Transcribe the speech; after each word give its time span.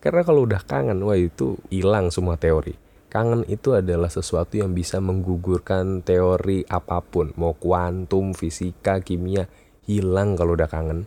Karena 0.00 0.24
kalau 0.24 0.48
udah 0.48 0.64
kangen, 0.64 1.04
wah 1.04 1.12
itu 1.12 1.60
hilang 1.68 2.08
semua 2.08 2.40
teori. 2.40 2.72
Kangen 3.12 3.44
itu 3.52 3.76
adalah 3.76 4.08
sesuatu 4.08 4.56
yang 4.56 4.72
bisa 4.72 4.96
menggugurkan 4.96 6.00
teori 6.00 6.64
apa 6.72 7.04
pun, 7.04 7.36
mau 7.36 7.52
kuantum, 7.52 8.32
fisika, 8.32 9.04
kimia, 9.04 9.44
hilang 9.84 10.40
kalau 10.40 10.56
udah 10.56 10.72
kangen. 10.72 11.04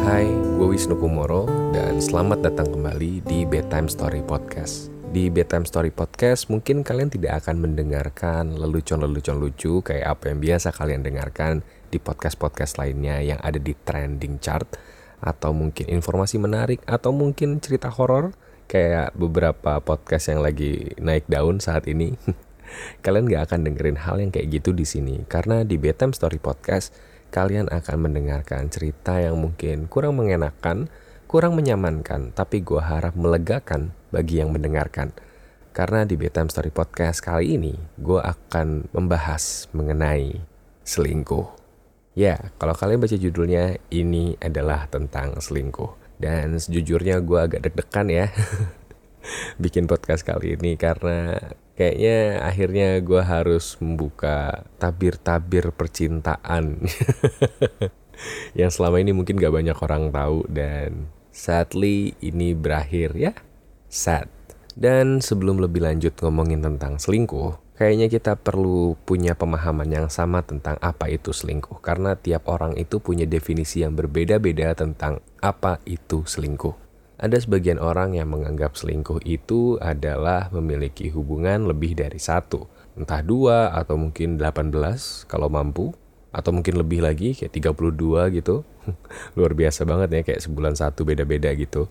Hai, 0.00 0.24
gue 0.56 0.66
Wisnu 0.72 0.96
Kumoro 0.96 1.44
dan 1.76 2.00
selamat 2.00 2.48
datang 2.48 2.72
kembali 2.72 3.20
di 3.28 3.44
Bedtime 3.44 3.92
Story 3.92 4.24
Podcast. 4.24 4.99
Di 5.10 5.26
Bedtime 5.26 5.66
Story 5.66 5.90
Podcast 5.90 6.46
mungkin 6.54 6.86
kalian 6.86 7.10
tidak 7.10 7.42
akan 7.42 7.58
mendengarkan 7.58 8.54
lelucon-lelucon 8.54 9.42
lucu 9.42 9.82
kayak 9.82 10.06
apa 10.06 10.30
yang 10.30 10.38
biasa 10.38 10.70
kalian 10.70 11.02
dengarkan 11.02 11.66
di 11.90 11.98
podcast-podcast 11.98 12.78
lainnya 12.78 13.18
yang 13.18 13.42
ada 13.42 13.58
di 13.58 13.74
trending 13.74 14.38
chart 14.38 14.70
atau 15.18 15.50
mungkin 15.50 15.90
informasi 15.90 16.38
menarik 16.38 16.78
atau 16.86 17.10
mungkin 17.10 17.58
cerita 17.58 17.90
horor 17.90 18.30
kayak 18.70 19.10
beberapa 19.18 19.82
podcast 19.82 20.30
yang 20.30 20.46
lagi 20.46 20.94
naik 21.02 21.26
daun 21.26 21.58
saat 21.58 21.90
ini. 21.90 22.14
kalian 23.02 23.26
gak 23.26 23.50
akan 23.50 23.66
dengerin 23.66 23.98
hal 23.98 24.22
yang 24.22 24.30
kayak 24.30 24.62
gitu 24.62 24.70
di 24.70 24.86
sini 24.86 25.26
karena 25.26 25.66
di 25.66 25.74
Bedtime 25.74 26.14
Story 26.14 26.38
Podcast 26.38 26.94
kalian 27.34 27.66
akan 27.66 27.98
mendengarkan 27.98 28.70
cerita 28.70 29.18
yang 29.18 29.42
mungkin 29.42 29.90
kurang 29.90 30.22
mengenakan 30.22 30.86
kurang 31.26 31.58
menyamankan, 31.58 32.34
tapi 32.34 32.58
gue 32.62 32.82
harap 32.82 33.14
melegakan 33.14 33.94
bagi 34.10 34.42
yang 34.42 34.54
mendengarkan. 34.54 35.14
Karena 35.70 36.02
di 36.02 36.18
Bedtime 36.18 36.50
Story 36.50 36.74
Podcast 36.74 37.22
kali 37.22 37.54
ini, 37.54 37.74
gue 37.96 38.18
akan 38.18 38.90
membahas 38.90 39.70
mengenai 39.70 40.42
selingkuh. 40.82 41.46
Ya, 42.18 42.50
kalau 42.58 42.74
kalian 42.74 42.98
baca 42.98 43.14
judulnya, 43.14 43.78
ini 43.94 44.34
adalah 44.42 44.90
tentang 44.90 45.38
selingkuh. 45.38 46.18
Dan 46.20 46.58
sejujurnya 46.58 47.22
gue 47.24 47.38
agak 47.40 47.64
deg-degan 47.64 48.12
ya 48.12 48.28
bikin 49.62 49.88
podcast 49.88 50.20
kali 50.20 50.60
ini 50.60 50.76
karena 50.76 51.32
kayaknya 51.80 52.44
akhirnya 52.44 52.88
gue 53.00 53.22
harus 53.24 53.80
membuka 53.80 54.68
tabir-tabir 54.76 55.72
percintaan 55.72 56.84
yang 58.58 58.68
selama 58.68 59.00
ini 59.00 59.16
mungkin 59.16 59.40
gak 59.40 59.54
banyak 59.54 59.76
orang 59.80 60.12
tahu 60.12 60.44
dan 60.52 61.08
Sadly 61.30 62.18
ini 62.20 62.58
berakhir 62.58 63.14
ya, 63.14 63.32
sad. 63.90 64.30
Dan 64.78 65.18
sebelum 65.18 65.58
lebih 65.58 65.82
lanjut 65.82 66.14
ngomongin 66.22 66.62
tentang 66.62 66.96
selingkuh, 66.96 67.58
kayaknya 67.76 68.06
kita 68.06 68.38
perlu 68.38 68.94
punya 69.02 69.34
pemahaman 69.34 69.90
yang 69.90 70.08
sama 70.08 70.46
tentang 70.46 70.78
apa 70.80 71.10
itu 71.10 71.34
selingkuh. 71.34 71.82
Karena 71.82 72.14
tiap 72.16 72.48
orang 72.48 72.78
itu 72.78 73.02
punya 73.02 73.26
definisi 73.26 73.82
yang 73.82 73.98
berbeda-beda 73.98 74.72
tentang 74.78 75.20
apa 75.42 75.82
itu 75.84 76.24
selingkuh. 76.24 76.72
Ada 77.20 77.44
sebagian 77.44 77.76
orang 77.76 78.16
yang 78.16 78.32
menganggap 78.32 78.80
selingkuh 78.80 79.20
itu 79.28 79.76
adalah 79.76 80.48
memiliki 80.48 81.12
hubungan 81.12 81.68
lebih 81.68 81.92
dari 81.92 82.16
satu. 82.16 82.64
Entah 82.96 83.20
dua 83.20 83.76
atau 83.76 84.00
mungkin 84.00 84.40
18 84.40 85.28
kalau 85.28 85.52
mampu 85.52 85.92
atau 86.30 86.50
mungkin 86.54 86.78
lebih 86.78 87.02
lagi 87.02 87.34
kayak 87.34 87.74
32 87.74 88.38
gitu 88.38 88.62
luar 89.36 89.52
biasa 89.52 89.82
banget 89.82 90.08
ya 90.14 90.22
kayak 90.22 90.40
sebulan 90.46 90.78
satu 90.78 91.02
beda-beda 91.02 91.50
gitu 91.58 91.90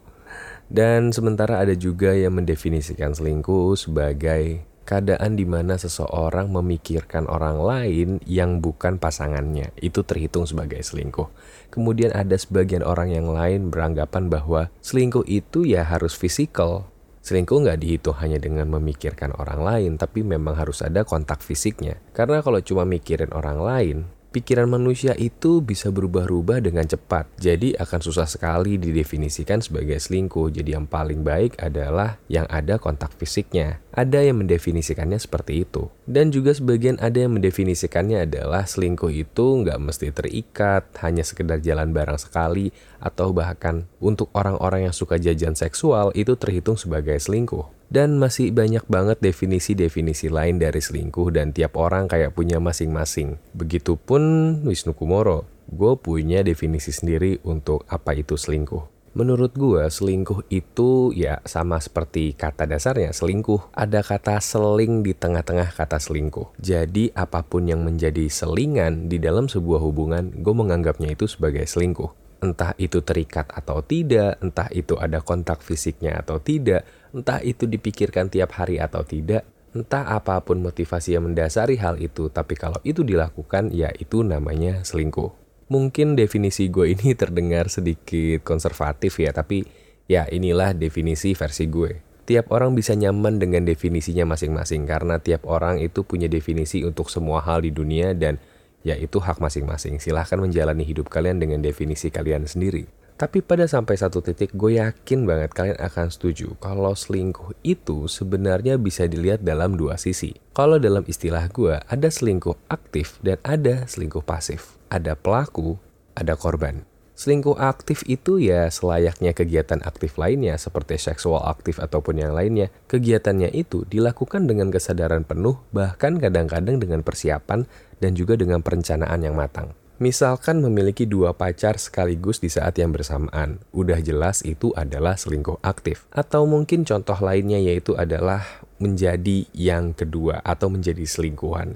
dan 0.70 1.10
sementara 1.10 1.60
ada 1.66 1.74
juga 1.74 2.14
yang 2.14 2.38
mendefinisikan 2.38 3.18
selingkuh 3.18 3.74
sebagai 3.74 4.70
keadaan 4.90 5.38
di 5.38 5.46
mana 5.46 5.78
seseorang 5.78 6.50
memikirkan 6.50 7.30
orang 7.30 7.62
lain 7.62 8.10
yang 8.26 8.58
bukan 8.58 8.98
pasangannya 8.98 9.70
itu 9.78 10.02
terhitung 10.02 10.50
sebagai 10.50 10.82
selingkuh. 10.82 11.30
Kemudian 11.70 12.10
ada 12.10 12.34
sebagian 12.34 12.82
orang 12.82 13.14
yang 13.14 13.30
lain 13.30 13.70
beranggapan 13.70 14.34
bahwa 14.34 14.74
selingkuh 14.82 15.30
itu 15.30 15.70
ya 15.70 15.86
harus 15.86 16.18
fisikal. 16.18 16.90
Selingkuh 17.22 17.62
nggak 17.62 17.86
dihitung 17.86 18.18
hanya 18.18 18.42
dengan 18.42 18.66
memikirkan 18.74 19.38
orang 19.38 19.62
lain, 19.62 19.92
tapi 20.02 20.26
memang 20.26 20.58
harus 20.58 20.82
ada 20.82 21.06
kontak 21.06 21.46
fisiknya. 21.46 22.02
Karena 22.10 22.42
kalau 22.42 22.58
cuma 22.66 22.82
mikirin 22.90 23.30
orang 23.30 23.62
lain, 23.62 23.98
pikiran 24.30 24.70
manusia 24.70 25.18
itu 25.18 25.62
bisa 25.62 25.90
berubah-ubah 25.90 26.62
dengan 26.62 26.86
cepat. 26.86 27.30
Jadi 27.42 27.74
akan 27.76 28.00
susah 28.00 28.30
sekali 28.30 28.78
didefinisikan 28.78 29.60
sebagai 29.62 29.98
selingkuh. 29.98 30.54
Jadi 30.54 30.78
yang 30.78 30.86
paling 30.86 31.26
baik 31.26 31.58
adalah 31.60 32.22
yang 32.30 32.46
ada 32.50 32.78
kontak 32.78 33.14
fisiknya. 33.18 33.82
Ada 33.90 34.22
yang 34.26 34.42
mendefinisikannya 34.46 35.18
seperti 35.18 35.66
itu. 35.66 35.90
Dan 36.10 36.34
juga 36.34 36.58
sebagian 36.58 36.98
ada 36.98 37.22
yang 37.22 37.38
mendefinisikannya 37.38 38.26
adalah 38.26 38.66
selingkuh 38.66 39.14
itu 39.14 39.46
nggak 39.62 39.78
mesti 39.78 40.10
terikat, 40.10 40.90
hanya 41.06 41.22
sekedar 41.22 41.62
jalan 41.62 41.94
bareng 41.94 42.18
sekali, 42.18 42.74
atau 42.98 43.30
bahkan 43.30 43.86
untuk 44.02 44.34
orang-orang 44.34 44.90
yang 44.90 44.96
suka 44.98 45.22
jajan 45.22 45.54
seksual 45.54 46.10
itu 46.18 46.34
terhitung 46.34 46.82
sebagai 46.82 47.14
selingkuh. 47.22 47.70
Dan 47.94 48.18
masih 48.18 48.50
banyak 48.50 48.90
banget 48.90 49.22
definisi-definisi 49.22 50.34
lain 50.34 50.58
dari 50.58 50.82
selingkuh 50.82 51.30
dan 51.30 51.54
tiap 51.54 51.78
orang 51.78 52.10
kayak 52.10 52.34
punya 52.34 52.58
masing-masing. 52.58 53.38
Begitupun 53.54 54.22
Wisnu 54.66 54.98
Kumoro, 54.98 55.46
gue 55.70 55.94
punya 56.02 56.42
definisi 56.42 56.90
sendiri 56.90 57.38
untuk 57.46 57.86
apa 57.86 58.18
itu 58.18 58.34
selingkuh. 58.34 58.99
Menurut 59.20 59.52
gue, 59.52 59.84
selingkuh 59.84 60.48
itu 60.48 61.12
ya 61.12 61.44
sama 61.44 61.76
seperti 61.84 62.32
kata 62.40 62.64
dasarnya 62.64 63.12
selingkuh. 63.12 63.76
Ada 63.76 64.00
kata 64.00 64.40
seling 64.40 65.04
di 65.04 65.12
tengah-tengah 65.12 65.76
kata 65.76 66.00
selingkuh. 66.00 66.56
Jadi 66.56 67.12
apa 67.12 67.44
pun 67.44 67.68
yang 67.68 67.84
menjadi 67.84 68.32
selingan 68.32 69.12
di 69.12 69.20
dalam 69.20 69.52
sebuah 69.52 69.84
hubungan, 69.84 70.32
gue 70.40 70.56
menganggapnya 70.56 71.20
itu 71.20 71.28
sebagai 71.28 71.68
selingkuh 71.68 72.32
entah 72.40 72.72
itu 72.80 73.04
terikat 73.04 73.52
atau 73.52 73.84
tidak, 73.84 74.40
entah 74.40 74.72
itu 74.72 74.96
ada 74.96 75.20
kontak 75.20 75.60
fisiknya 75.60 76.24
atau 76.24 76.40
tidak, 76.40 76.88
entah 77.12 77.44
itu 77.44 77.68
dipikirkan 77.68 78.32
tiap 78.32 78.56
hari 78.56 78.80
atau 78.80 79.04
tidak, 79.04 79.44
entah 79.76 80.08
apa 80.08 80.40
pun 80.40 80.64
motivasi 80.64 81.20
yang 81.20 81.28
mendasari 81.28 81.76
hal 81.76 82.00
itu, 82.00 82.32
tapi 82.32 82.56
kalau 82.56 82.80
itu 82.88 83.04
dilakukan, 83.04 83.76
ya 83.76 83.92
itu 83.92 84.24
namanya 84.24 84.88
selingkuh. 84.88 85.39
Mungkin 85.70 86.18
definisi 86.18 86.68
gue 86.74 86.98
ini 86.98 87.14
terdengar 87.22 87.70
sedikit 87.70 88.42
konservatif 88.42 89.22
ya, 89.22 89.30
tapi 89.30 89.64
ya 90.10 90.26
inilah 90.26 90.74
definisi 90.74 91.38
versi 91.38 91.70
gue. 91.70 92.10
Tiap 92.26 92.54
orang 92.54 92.78
bisa 92.78 92.94
nyaman 92.94 93.42
dengan 93.42 93.66
definisinya 93.66 94.26
masing-masing 94.26 94.86
karena 94.86 95.18
tiap 95.18 95.50
orang 95.50 95.82
itu 95.82 96.06
punya 96.06 96.30
definisi 96.30 96.86
untuk 96.86 97.10
semua 97.10 97.42
hal 97.42 97.66
di 97.66 97.74
dunia 97.74 98.14
dan 98.14 98.38
ya 98.86 98.94
itu 98.94 99.18
hak 99.18 99.42
masing-masing. 99.42 99.98
Silahkan 99.98 100.38
menjalani 100.38 100.86
hidup 100.86 101.10
kalian 101.10 101.42
dengan 101.42 101.62
definisi 101.62 102.14
kalian 102.14 102.46
sendiri. 102.46 102.86
Tapi 103.20 103.44
pada 103.44 103.68
sampai 103.68 104.00
satu 104.00 104.24
titik 104.24 104.56
gue 104.56 104.80
yakin 104.80 105.28
banget 105.28 105.52
kalian 105.52 105.76
akan 105.76 106.08
setuju 106.08 106.56
kalau 106.64 106.96
selingkuh 106.96 107.52
itu 107.68 108.08
sebenarnya 108.08 108.80
bisa 108.80 109.12
dilihat 109.12 109.44
dalam 109.44 109.76
dua 109.76 110.00
sisi. 110.00 110.40
Kalau 110.56 110.80
dalam 110.80 111.04
istilah 111.04 111.52
gue 111.52 111.84
ada 111.84 112.08
selingkuh 112.08 112.56
aktif 112.72 113.20
dan 113.20 113.36
ada 113.44 113.84
selingkuh 113.92 114.24
pasif. 114.24 114.80
Ada 114.88 115.20
pelaku, 115.20 115.76
ada 116.16 116.40
korban. 116.40 116.88
Selingkuh 117.20 117.60
aktif 117.60 118.08
itu 118.08 118.40
ya 118.40 118.72
selayaknya 118.72 119.36
kegiatan 119.36 119.84
aktif 119.84 120.16
lainnya 120.16 120.56
seperti 120.56 120.96
seksual 120.96 121.44
aktif 121.44 121.84
ataupun 121.84 122.24
yang 122.24 122.32
lainnya. 122.32 122.72
Kegiatannya 122.88 123.52
itu 123.52 123.84
dilakukan 123.92 124.48
dengan 124.48 124.72
kesadaran 124.72 125.28
penuh 125.28 125.60
bahkan 125.76 126.16
kadang-kadang 126.16 126.80
dengan 126.80 127.04
persiapan 127.04 127.68
dan 128.00 128.16
juga 128.16 128.40
dengan 128.40 128.64
perencanaan 128.64 129.20
yang 129.20 129.36
matang. 129.36 129.76
Misalkan 130.00 130.64
memiliki 130.64 131.04
dua 131.04 131.36
pacar 131.36 131.76
sekaligus 131.76 132.40
di 132.40 132.48
saat 132.48 132.80
yang 132.80 132.96
bersamaan, 132.96 133.60
udah 133.76 134.00
jelas 134.00 134.40
itu 134.48 134.72
adalah 134.72 135.20
selingkuh 135.20 135.60
aktif. 135.60 136.08
Atau 136.16 136.48
mungkin 136.48 136.88
contoh 136.88 137.20
lainnya 137.20 137.60
yaitu 137.60 138.00
adalah 138.00 138.64
menjadi 138.80 139.44
yang 139.52 139.92
kedua 139.92 140.40
atau 140.40 140.72
menjadi 140.72 141.04
selingkuhan. 141.04 141.76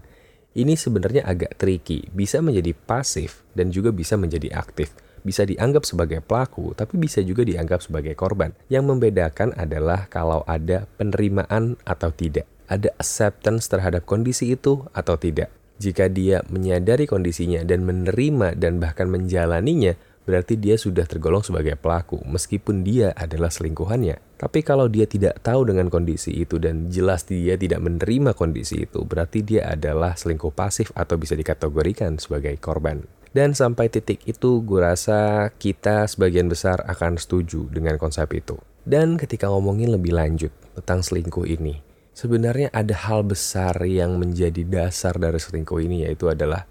Ini 0.55 0.71
sebenarnya 0.79 1.27
agak 1.27 1.59
tricky, 1.59 2.07
bisa 2.15 2.39
menjadi 2.39 2.71
pasif 2.71 3.43
dan 3.59 3.75
juga 3.75 3.91
bisa 3.91 4.15
menjadi 4.15 4.55
aktif 4.55 4.95
bisa 5.23 5.47
dianggap 5.47 5.87
sebagai 5.87 6.19
pelaku, 6.19 6.75
tapi 6.75 6.99
bisa 6.99 7.23
juga 7.23 7.47
dianggap 7.47 7.79
sebagai 7.79 8.11
korban. 8.13 8.51
Yang 8.67 8.91
membedakan 8.91 9.55
adalah 9.55 10.11
kalau 10.11 10.43
ada 10.43 10.85
penerimaan 10.99 11.79
atau 11.87 12.11
tidak, 12.11 12.43
ada 12.67 12.91
acceptance 12.99 13.71
terhadap 13.71 14.03
kondisi 14.03 14.51
itu 14.51 14.83
atau 14.91 15.15
tidak. 15.15 15.62
Jika 15.81 16.09
dia 16.09 16.45
menyadari 16.49 17.09
kondisinya 17.09 17.65
dan 17.65 17.83
menerima 17.83 18.57
dan 18.57 18.77
bahkan 18.77 19.09
menjalaninya, 19.09 19.97
berarti 20.23 20.55
dia 20.55 20.79
sudah 20.79 21.03
tergolong 21.03 21.43
sebagai 21.43 21.75
pelaku, 21.75 22.23
meskipun 22.23 22.81
dia 22.81 23.11
adalah 23.13 23.51
selingkuhannya. 23.51 24.39
Tapi 24.39 24.59
kalau 24.63 24.87
dia 24.87 25.07
tidak 25.07 25.39
tahu 25.43 25.67
dengan 25.67 25.91
kondisi 25.91 26.31
itu 26.35 26.59
dan 26.59 26.87
jelas 26.91 27.27
dia 27.27 27.59
tidak 27.59 27.83
menerima 27.83 28.35
kondisi 28.35 28.87
itu, 28.87 29.03
berarti 29.03 29.43
dia 29.43 29.71
adalah 29.71 30.15
selingkuh 30.15 30.51
pasif 30.55 30.91
atau 30.95 31.19
bisa 31.19 31.35
dikategorikan 31.35 32.19
sebagai 32.19 32.55
korban. 32.59 33.03
Dan 33.33 33.57
sampai 33.57 33.89
titik 33.89 34.21
itu 34.29 34.61
gue 34.61 34.77
rasa 34.77 35.49
kita 35.57 36.05
sebagian 36.05 36.45
besar 36.45 36.85
akan 36.85 37.17
setuju 37.17 37.65
dengan 37.73 37.97
konsep 37.97 38.29
itu. 38.37 38.61
Dan 38.85 39.17
ketika 39.17 39.49
ngomongin 39.49 39.89
lebih 39.89 40.13
lanjut 40.13 40.53
tentang 40.77 41.01
selingkuh 41.01 41.49
ini, 41.49 41.81
sebenarnya 42.23 42.71
ada 42.71 42.95
hal 42.95 43.27
besar 43.27 43.75
yang 43.83 44.15
menjadi 44.15 44.63
dasar 44.63 45.19
dari 45.19 45.43
selingkuh 45.43 45.75
ini 45.83 46.07
yaitu 46.07 46.31
adalah 46.31 46.63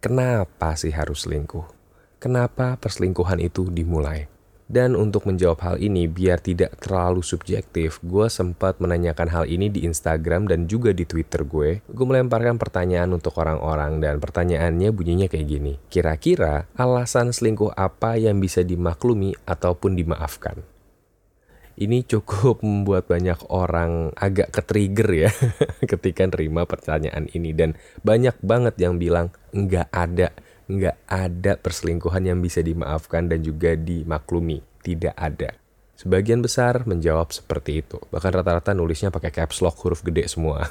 kenapa 0.00 0.72
sih 0.72 0.88
harus 0.88 1.28
selingkuh? 1.28 1.68
Kenapa 2.16 2.80
perselingkuhan 2.80 3.44
itu 3.44 3.68
dimulai? 3.68 4.24
Dan 4.70 4.96
untuk 4.96 5.26
menjawab 5.28 5.60
hal 5.66 5.76
ini 5.82 6.06
biar 6.06 6.40
tidak 6.40 6.78
terlalu 6.80 7.20
subjektif, 7.26 7.98
gue 8.06 8.30
sempat 8.30 8.78
menanyakan 8.80 9.28
hal 9.28 9.44
ini 9.50 9.66
di 9.66 9.84
Instagram 9.84 10.46
dan 10.48 10.70
juga 10.70 10.94
di 10.94 11.04
Twitter 11.04 11.42
gue. 11.42 11.82
Gue 11.90 12.06
melemparkan 12.06 12.56
pertanyaan 12.56 13.10
untuk 13.12 13.36
orang-orang 13.36 13.98
dan 13.98 14.22
pertanyaannya 14.22 14.94
bunyinya 14.94 15.26
kayak 15.26 15.48
gini. 15.50 15.74
Kira-kira 15.90 16.70
alasan 16.78 17.34
selingkuh 17.34 17.74
apa 17.74 18.14
yang 18.14 18.38
bisa 18.38 18.62
dimaklumi 18.62 19.34
ataupun 19.42 19.98
dimaafkan? 19.98 20.69
Ini 21.80 22.04
cukup 22.04 22.60
membuat 22.60 23.08
banyak 23.08 23.48
orang 23.48 24.12
agak 24.12 24.52
ke-trigger 24.52 25.08
ya 25.16 25.30
ketika 25.96 26.28
nerima 26.28 26.68
pertanyaan 26.68 27.24
ini 27.32 27.56
dan 27.56 27.72
banyak 28.04 28.36
banget 28.44 28.76
yang 28.76 29.00
bilang 29.00 29.32
nggak 29.56 29.88
ada 29.88 30.28
nggak 30.70 30.96
ada 31.10 31.58
perselingkuhan 31.58 32.30
yang 32.30 32.38
bisa 32.38 32.62
dimaafkan 32.62 33.26
dan 33.26 33.42
juga 33.42 33.74
dimaklumi. 33.74 34.62
Tidak 34.80 35.12
ada. 35.18 35.56
Sebagian 35.98 36.40
besar 36.40 36.88
menjawab 36.88 37.28
seperti 37.34 37.84
itu. 37.84 38.00
Bahkan 38.08 38.30
rata-rata 38.32 38.72
nulisnya 38.72 39.12
pakai 39.12 39.34
caps 39.34 39.60
lock 39.60 39.76
huruf 39.84 40.00
gede 40.00 40.24
semua. 40.30 40.64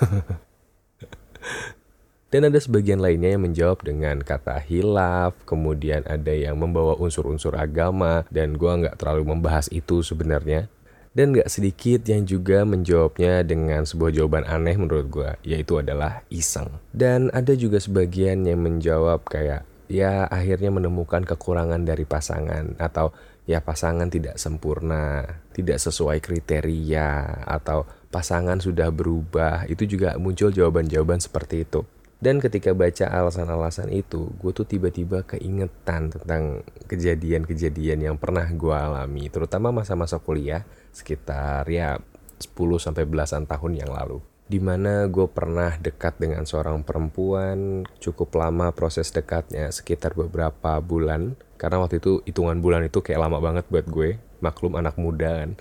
Dan 2.29 2.45
ada 2.45 2.61
sebagian 2.61 3.01
lainnya 3.01 3.33
yang 3.33 3.41
menjawab 3.41 3.81
dengan 3.81 4.21
kata 4.21 4.61
hilaf, 4.61 5.33
kemudian 5.49 6.05
ada 6.05 6.29
yang 6.29 6.61
membawa 6.61 6.93
unsur-unsur 7.01 7.57
agama, 7.57 8.21
dan 8.29 8.53
gue 8.53 8.69
nggak 8.69 9.01
terlalu 9.01 9.33
membahas 9.33 9.65
itu 9.73 10.05
sebenarnya. 10.05 10.69
Dan 11.09 11.33
nggak 11.33 11.49
sedikit 11.49 12.05
yang 12.05 12.29
juga 12.29 12.61
menjawabnya 12.69 13.41
dengan 13.41 13.81
sebuah 13.81 14.13
jawaban 14.13 14.45
aneh 14.45 14.77
menurut 14.77 15.07
gue, 15.09 15.31
yaitu 15.41 15.81
adalah 15.81 16.21
iseng. 16.29 16.69
Dan 16.93 17.33
ada 17.33 17.57
juga 17.57 17.81
sebagian 17.81 18.45
yang 18.45 18.61
menjawab 18.61 19.25
kayak, 19.25 19.65
ya 19.89 20.29
akhirnya 20.29 20.69
menemukan 20.69 21.25
kekurangan 21.25 21.81
dari 21.81 22.05
pasangan 22.05 22.77
atau 22.77 23.09
ya 23.49 23.57
pasangan 23.57 24.05
tidak 24.13 24.37
sempurna, 24.37 25.25
tidak 25.57 25.81
sesuai 25.81 26.21
kriteria 26.21 27.41
atau 27.41 27.89
pasangan 28.13 28.61
sudah 28.61 28.93
berubah. 28.93 29.65
Itu 29.65 29.89
juga 29.89 30.13
muncul 30.21 30.53
jawaban-jawaban 30.53 31.17
seperti 31.17 31.65
itu. 31.65 31.81
Dan 32.19 32.43
ketika 32.43 32.75
baca 32.75 33.07
alasan-alasan 33.07 33.95
itu, 33.95 34.27
gue 34.43 34.51
tuh 34.51 34.67
tiba-tiba 34.67 35.23
keingetan 35.23 36.11
tentang 36.11 36.67
kejadian-kejadian 36.91 38.11
yang 38.11 38.15
pernah 38.19 38.43
gue 38.43 38.75
alami, 38.75 39.31
terutama 39.31 39.71
masa-masa 39.71 40.19
kuliah 40.19 40.67
sekitar 40.91 41.67
ya 41.69 41.97
10 42.39 42.55
sampai 42.79 43.03
belasan 43.03 43.45
tahun 43.45 43.81
yang 43.83 43.91
lalu. 43.91 44.23
Di 44.49 44.57
mana 44.57 45.05
gue 45.05 45.29
pernah 45.29 45.77
dekat 45.77 46.17
dengan 46.17 46.41
seorang 46.41 46.81
perempuan 46.81 47.85
cukup 48.01 48.33
lama 48.33 48.73
proses 48.73 49.13
dekatnya 49.13 49.69
sekitar 49.69 50.17
beberapa 50.17 50.81
bulan. 50.81 51.37
Karena 51.59 51.83
waktu 51.85 52.01
itu 52.01 52.25
hitungan 52.25 52.57
bulan 52.57 52.87
itu 52.87 53.03
kayak 53.03 53.29
lama 53.29 53.37
banget 53.37 53.67
buat 53.69 53.85
gue 53.85 54.28
maklum 54.39 54.75
anak 54.79 54.95
muda 54.95 55.43
kan. 55.43 55.51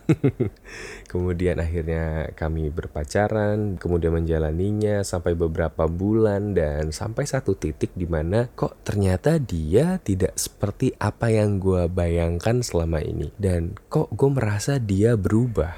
Kemudian 1.11 1.59
akhirnya 1.59 2.31
kami 2.35 2.71
berpacaran 2.71 3.77
kemudian 3.77 4.15
menjalaninya 4.15 5.03
sampai 5.03 5.35
beberapa 5.35 5.87
bulan 5.91 6.55
dan 6.55 6.95
sampai 6.95 7.27
satu 7.27 7.59
titik 7.59 7.95
di 7.95 8.07
mana 8.07 8.51
kok 8.55 8.83
ternyata 8.87 9.37
dia 9.43 9.99
tidak 10.03 10.39
seperti 10.39 10.95
apa 10.99 11.31
yang 11.31 11.59
gue 11.59 11.91
bayangkan 11.91 12.63
selama 12.63 13.03
ini. 13.03 13.35
Dan 13.37 13.75
kok 13.91 14.11
gue 14.15 14.31
merasa 14.31 14.79
dia 14.79 15.19
berubah. 15.19 15.75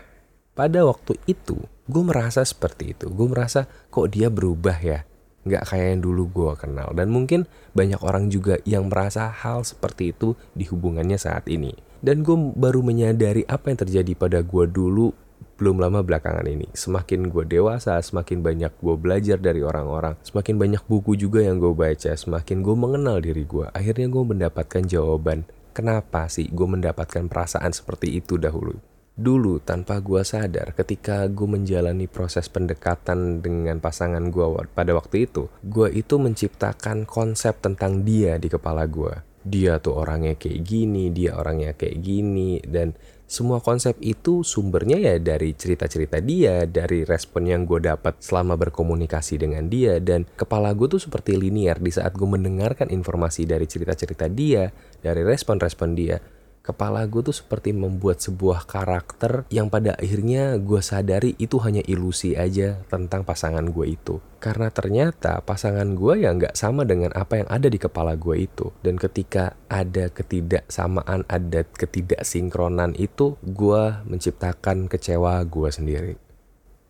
Pada 0.55 0.85
waktu 0.85 1.17
itu 1.25 1.57
gue 1.89 2.03
merasa 2.05 2.45
seperti 2.45 2.93
itu. 2.95 3.09
Gue 3.11 3.27
merasa 3.27 3.67
kok 3.67 4.13
dia 4.13 4.29
berubah 4.29 4.77
ya? 4.79 5.09
Nggak 5.41 5.73
kayak 5.73 5.87
yang 5.97 6.03
dulu 6.05 6.23
gue 6.29 6.53
kenal. 6.61 6.93
Dan 6.93 7.09
mungkin 7.09 7.49
banyak 7.73 8.01
orang 8.05 8.29
juga 8.29 8.61
yang 8.69 8.93
merasa 8.93 9.33
hal 9.33 9.65
seperti 9.65 10.13
itu 10.13 10.37
di 10.53 10.69
hubungannya 10.69 11.17
saat 11.17 11.49
ini 11.49 11.90
dan 12.01 12.25
gue 12.25 12.37
baru 12.57 12.81
menyadari 12.81 13.45
apa 13.45 13.73
yang 13.73 13.79
terjadi 13.85 14.13
pada 14.17 14.41
gue 14.41 14.65
dulu 14.69 15.13
belum 15.61 15.77
lama 15.77 16.01
belakangan 16.01 16.49
ini. 16.49 16.73
Semakin 16.73 17.29
gue 17.29 17.45
dewasa, 17.45 18.01
semakin 18.01 18.41
banyak 18.41 18.73
gue 18.81 18.97
belajar 18.97 19.37
dari 19.37 19.61
orang-orang, 19.61 20.17
semakin 20.25 20.57
banyak 20.57 20.83
buku 20.89 21.21
juga 21.21 21.45
yang 21.45 21.61
gue 21.61 21.77
baca, 21.77 22.17
semakin 22.17 22.65
gue 22.65 22.77
mengenal 22.77 23.21
diri 23.21 23.45
gue. 23.45 23.69
Akhirnya 23.77 24.09
gue 24.09 24.25
mendapatkan 24.25 24.83
jawaban, 24.89 25.45
kenapa 25.77 26.33
sih 26.33 26.49
gue 26.49 26.65
mendapatkan 26.65 27.29
perasaan 27.29 27.77
seperti 27.77 28.17
itu 28.17 28.41
dahulu 28.41 28.81
dulu 29.21 29.61
tanpa 29.61 30.01
gue 30.01 30.25
sadar 30.25 30.73
ketika 30.73 31.29
gue 31.29 31.45
menjalani 31.45 32.09
proses 32.09 32.49
pendekatan 32.49 33.45
dengan 33.45 33.77
pasangan 33.77 34.33
gue 34.33 34.47
pada 34.73 34.97
waktu 34.97 35.29
itu 35.29 35.53
gue 35.61 35.93
itu 35.93 36.17
menciptakan 36.17 37.05
konsep 37.05 37.61
tentang 37.61 38.01
dia 38.01 38.41
di 38.41 38.49
kepala 38.49 38.89
gue 38.89 39.13
dia 39.41 39.81
tuh 39.81 39.97
orangnya 39.97 40.37
kayak 40.37 40.61
gini 40.61 41.09
dia 41.09 41.37
orangnya 41.37 41.73
kayak 41.73 41.97
gini 42.01 42.61
dan 42.65 42.93
semua 43.31 43.63
konsep 43.63 43.95
itu 44.03 44.43
sumbernya 44.43 44.99
ya 44.99 45.15
dari 45.23 45.55
cerita-cerita 45.55 46.19
dia, 46.19 46.67
dari 46.67 47.07
respon 47.07 47.47
yang 47.47 47.63
gue 47.63 47.79
dapat 47.79 48.19
selama 48.19 48.59
berkomunikasi 48.59 49.39
dengan 49.39 49.71
dia, 49.71 50.03
dan 50.03 50.27
kepala 50.35 50.75
gue 50.75 50.91
tuh 50.91 50.99
seperti 50.99 51.39
linier 51.39 51.79
di 51.79 51.95
saat 51.95 52.19
gue 52.19 52.27
mendengarkan 52.27 52.91
informasi 52.91 53.47
dari 53.47 53.71
cerita-cerita 53.71 54.27
dia, 54.27 54.75
dari 54.99 55.23
respon-respon 55.23 55.91
dia 55.95 56.19
kepala 56.61 57.05
gue 57.09 57.25
tuh 57.25 57.35
seperti 57.35 57.73
membuat 57.73 58.21
sebuah 58.21 58.69
karakter 58.69 59.49
yang 59.49 59.73
pada 59.73 59.97
akhirnya 59.97 60.61
gue 60.61 60.81
sadari 60.85 61.35
itu 61.41 61.57
hanya 61.65 61.81
ilusi 61.89 62.37
aja 62.37 62.81
tentang 62.87 63.25
pasangan 63.25 63.65
gue 63.67 63.97
itu. 63.97 64.21
Karena 64.41 64.73
ternyata 64.73 65.45
pasangan 65.45 65.93
gue 65.97 66.25
ya 66.25 66.33
nggak 66.33 66.57
sama 66.57 66.89
dengan 66.89 67.13
apa 67.13 67.45
yang 67.45 67.49
ada 67.53 67.69
di 67.69 67.77
kepala 67.77 68.17
gue 68.17 68.49
itu. 68.49 68.73
Dan 68.81 68.97
ketika 68.97 69.57
ada 69.69 70.09
ketidaksamaan, 70.09 71.29
ada 71.29 71.61
ketidaksinkronan 71.65 72.97
itu, 72.97 73.37
gue 73.45 73.83
menciptakan 74.09 74.89
kecewa 74.89 75.45
gue 75.45 75.69
sendiri 75.69 76.30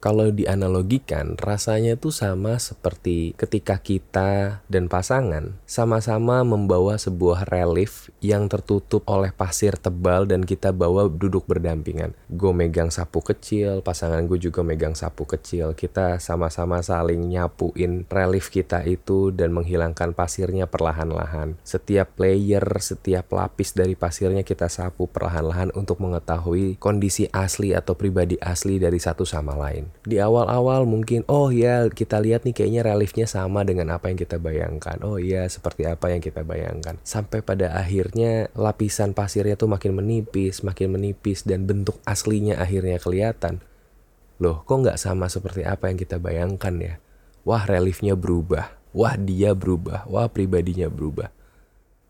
kalau 0.00 0.32
dianalogikan 0.32 1.37
rasanya 1.37 2.00
tuh 2.00 2.08
sama 2.08 2.56
seperti 2.56 3.37
ketika 3.37 3.76
kita 3.76 4.64
dan 4.64 4.88
pasangan 4.88 5.61
sama-sama 5.69 6.41
membawa 6.41 6.97
sebuah 6.97 7.44
relief 7.52 8.08
yang 8.25 8.49
tertutup 8.49 9.05
oleh 9.05 9.29
pasir 9.29 9.76
tebal 9.76 10.25
dan 10.25 10.49
kita 10.49 10.73
bawa 10.73 11.05
duduk 11.12 11.44
berdampingan. 11.44 12.17
Gue 12.32 12.56
megang 12.56 12.88
sapu 12.88 13.20
kecil, 13.20 13.85
pasangan 13.85 14.25
gue 14.25 14.41
juga 14.41 14.64
megang 14.64 14.97
sapu 14.97 15.29
kecil. 15.29 15.76
Kita 15.76 16.17
sama-sama 16.17 16.81
saling 16.81 17.20
nyapuin 17.29 18.08
relief 18.08 18.49
kita 18.49 18.81
itu 18.88 19.29
dan 19.37 19.52
menghilangkan 19.52 20.17
pasirnya 20.17 20.64
perlahan-lahan. 20.64 21.61
Setiap 21.61 22.17
layer, 22.17 22.64
setiap 22.81 23.28
lapis 23.37 23.76
dari 23.76 23.92
pasirnya 23.92 24.49
kita 24.49 24.73
sapu 24.73 25.04
perlahan-lahan 25.12 25.76
untuk 25.76 26.00
mengetahui 26.00 26.80
kondisi 26.80 27.28
asli 27.37 27.76
atau 27.76 27.92
pribadi 27.92 28.40
asli 28.40 28.80
dari 28.80 28.97
satu 28.97 29.28
sama 29.28 29.52
lain 29.61 29.89
di 30.06 30.23
awal-awal 30.23 30.87
mungkin 30.87 31.26
oh 31.26 31.50
ya 31.50 31.87
kita 31.90 32.23
lihat 32.23 32.47
nih 32.47 32.54
kayaknya 32.56 32.82
reliefnya 32.87 33.26
sama 33.28 33.66
dengan 33.66 33.92
apa 33.92 34.09
yang 34.09 34.18
kita 34.18 34.38
bayangkan. 34.40 34.97
Oh 35.02 35.18
iya 35.18 35.44
seperti 35.50 35.85
apa 35.85 36.14
yang 36.14 36.23
kita 36.23 36.47
bayangkan. 36.47 36.97
Sampai 37.02 37.42
pada 37.42 37.75
akhirnya 37.75 38.49
lapisan 38.54 39.12
pasirnya 39.12 39.59
tuh 39.59 39.68
makin 39.68 39.99
menipis 39.99 40.62
makin 40.62 40.94
menipis 40.94 41.42
dan 41.42 41.66
bentuk 41.66 41.99
aslinya 42.06 42.62
akhirnya 42.62 43.02
kelihatan. 43.02 43.61
Loh 44.40 44.62
kok 44.64 44.80
nggak 44.80 44.97
sama 44.97 45.26
seperti 45.26 45.66
apa 45.66 45.90
yang 45.90 45.99
kita 45.99 46.16
bayangkan 46.23 46.75
ya? 46.78 46.94
Wah 47.42 47.66
reliefnya 47.66 48.14
berubah. 48.14 48.73
Wah 48.94 49.18
dia 49.18 49.52
berubah. 49.52 50.06
Wah 50.06 50.30
pribadinya 50.30 50.87
berubah. 50.87 51.35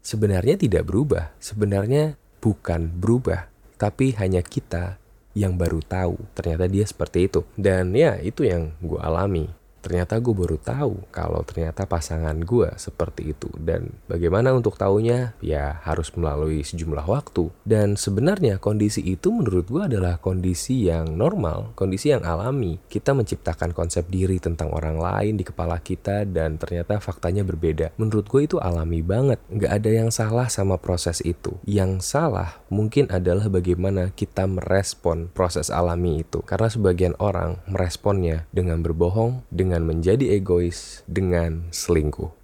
Sebenarnya 0.04 0.60
tidak 0.60 0.86
berubah. 0.86 1.32
Sebenarnya 1.40 2.20
bukan 2.40 2.88
berubah 2.96 3.50
tapi 3.80 4.12
hanya 4.20 4.44
kita 4.44 4.99
yang 5.36 5.54
baru 5.54 5.78
tahu. 5.84 6.18
Ternyata 6.34 6.66
dia 6.66 6.84
seperti 6.86 7.30
itu. 7.30 7.40
Dan 7.54 7.94
ya 7.94 8.18
itu 8.18 8.46
yang 8.46 8.74
gue 8.82 8.98
alami 8.98 9.59
ternyata 9.80 10.20
gue 10.20 10.34
baru 10.36 10.56
tahu 10.60 11.08
kalau 11.10 11.42
ternyata 11.42 11.88
pasangan 11.88 12.36
gue 12.40 12.70
seperti 12.76 13.32
itu. 13.32 13.48
Dan 13.56 13.90
bagaimana 14.06 14.52
untuk 14.52 14.76
tahunya 14.76 15.40
ya 15.42 15.80
harus 15.84 16.12
melalui 16.14 16.62
sejumlah 16.62 17.04
waktu. 17.08 17.50
Dan 17.64 17.96
sebenarnya 17.96 18.60
kondisi 18.60 19.00
itu 19.02 19.32
menurut 19.32 19.66
gue 19.66 19.82
adalah 19.88 20.20
kondisi 20.20 20.86
yang 20.86 21.16
normal 21.16 21.70
kondisi 21.74 22.12
yang 22.12 22.24
alami. 22.26 22.76
Kita 22.90 23.14
menciptakan 23.14 23.72
konsep 23.72 24.06
diri 24.10 24.36
tentang 24.42 24.74
orang 24.74 24.98
lain 24.98 25.40
di 25.40 25.44
kepala 25.46 25.80
kita 25.80 26.28
dan 26.28 26.60
ternyata 26.60 27.00
faktanya 27.00 27.46
berbeda. 27.46 27.96
Menurut 27.96 28.26
gue 28.28 28.42
itu 28.44 28.56
alami 28.60 29.00
banget. 29.00 29.40
Nggak 29.48 29.72
ada 29.80 29.90
yang 29.90 30.10
salah 30.12 30.52
sama 30.52 30.76
proses 30.76 31.22
itu. 31.24 31.56
Yang 31.64 32.04
salah 32.04 32.60
mungkin 32.68 33.08
adalah 33.08 33.48
bagaimana 33.48 34.12
kita 34.12 34.44
merespon 34.44 35.30
proses 35.32 35.72
alami 35.72 36.20
itu. 36.20 36.42
Karena 36.44 36.68
sebagian 36.68 37.14
orang 37.16 37.62
meresponnya 37.70 38.44
dengan 38.50 38.82
berbohong 38.82 39.46
dengan 39.48 39.69
dengan 39.70 39.86
menjadi 39.86 40.34
egois, 40.34 41.06
dengan 41.06 41.70
selingkuh. 41.70 42.34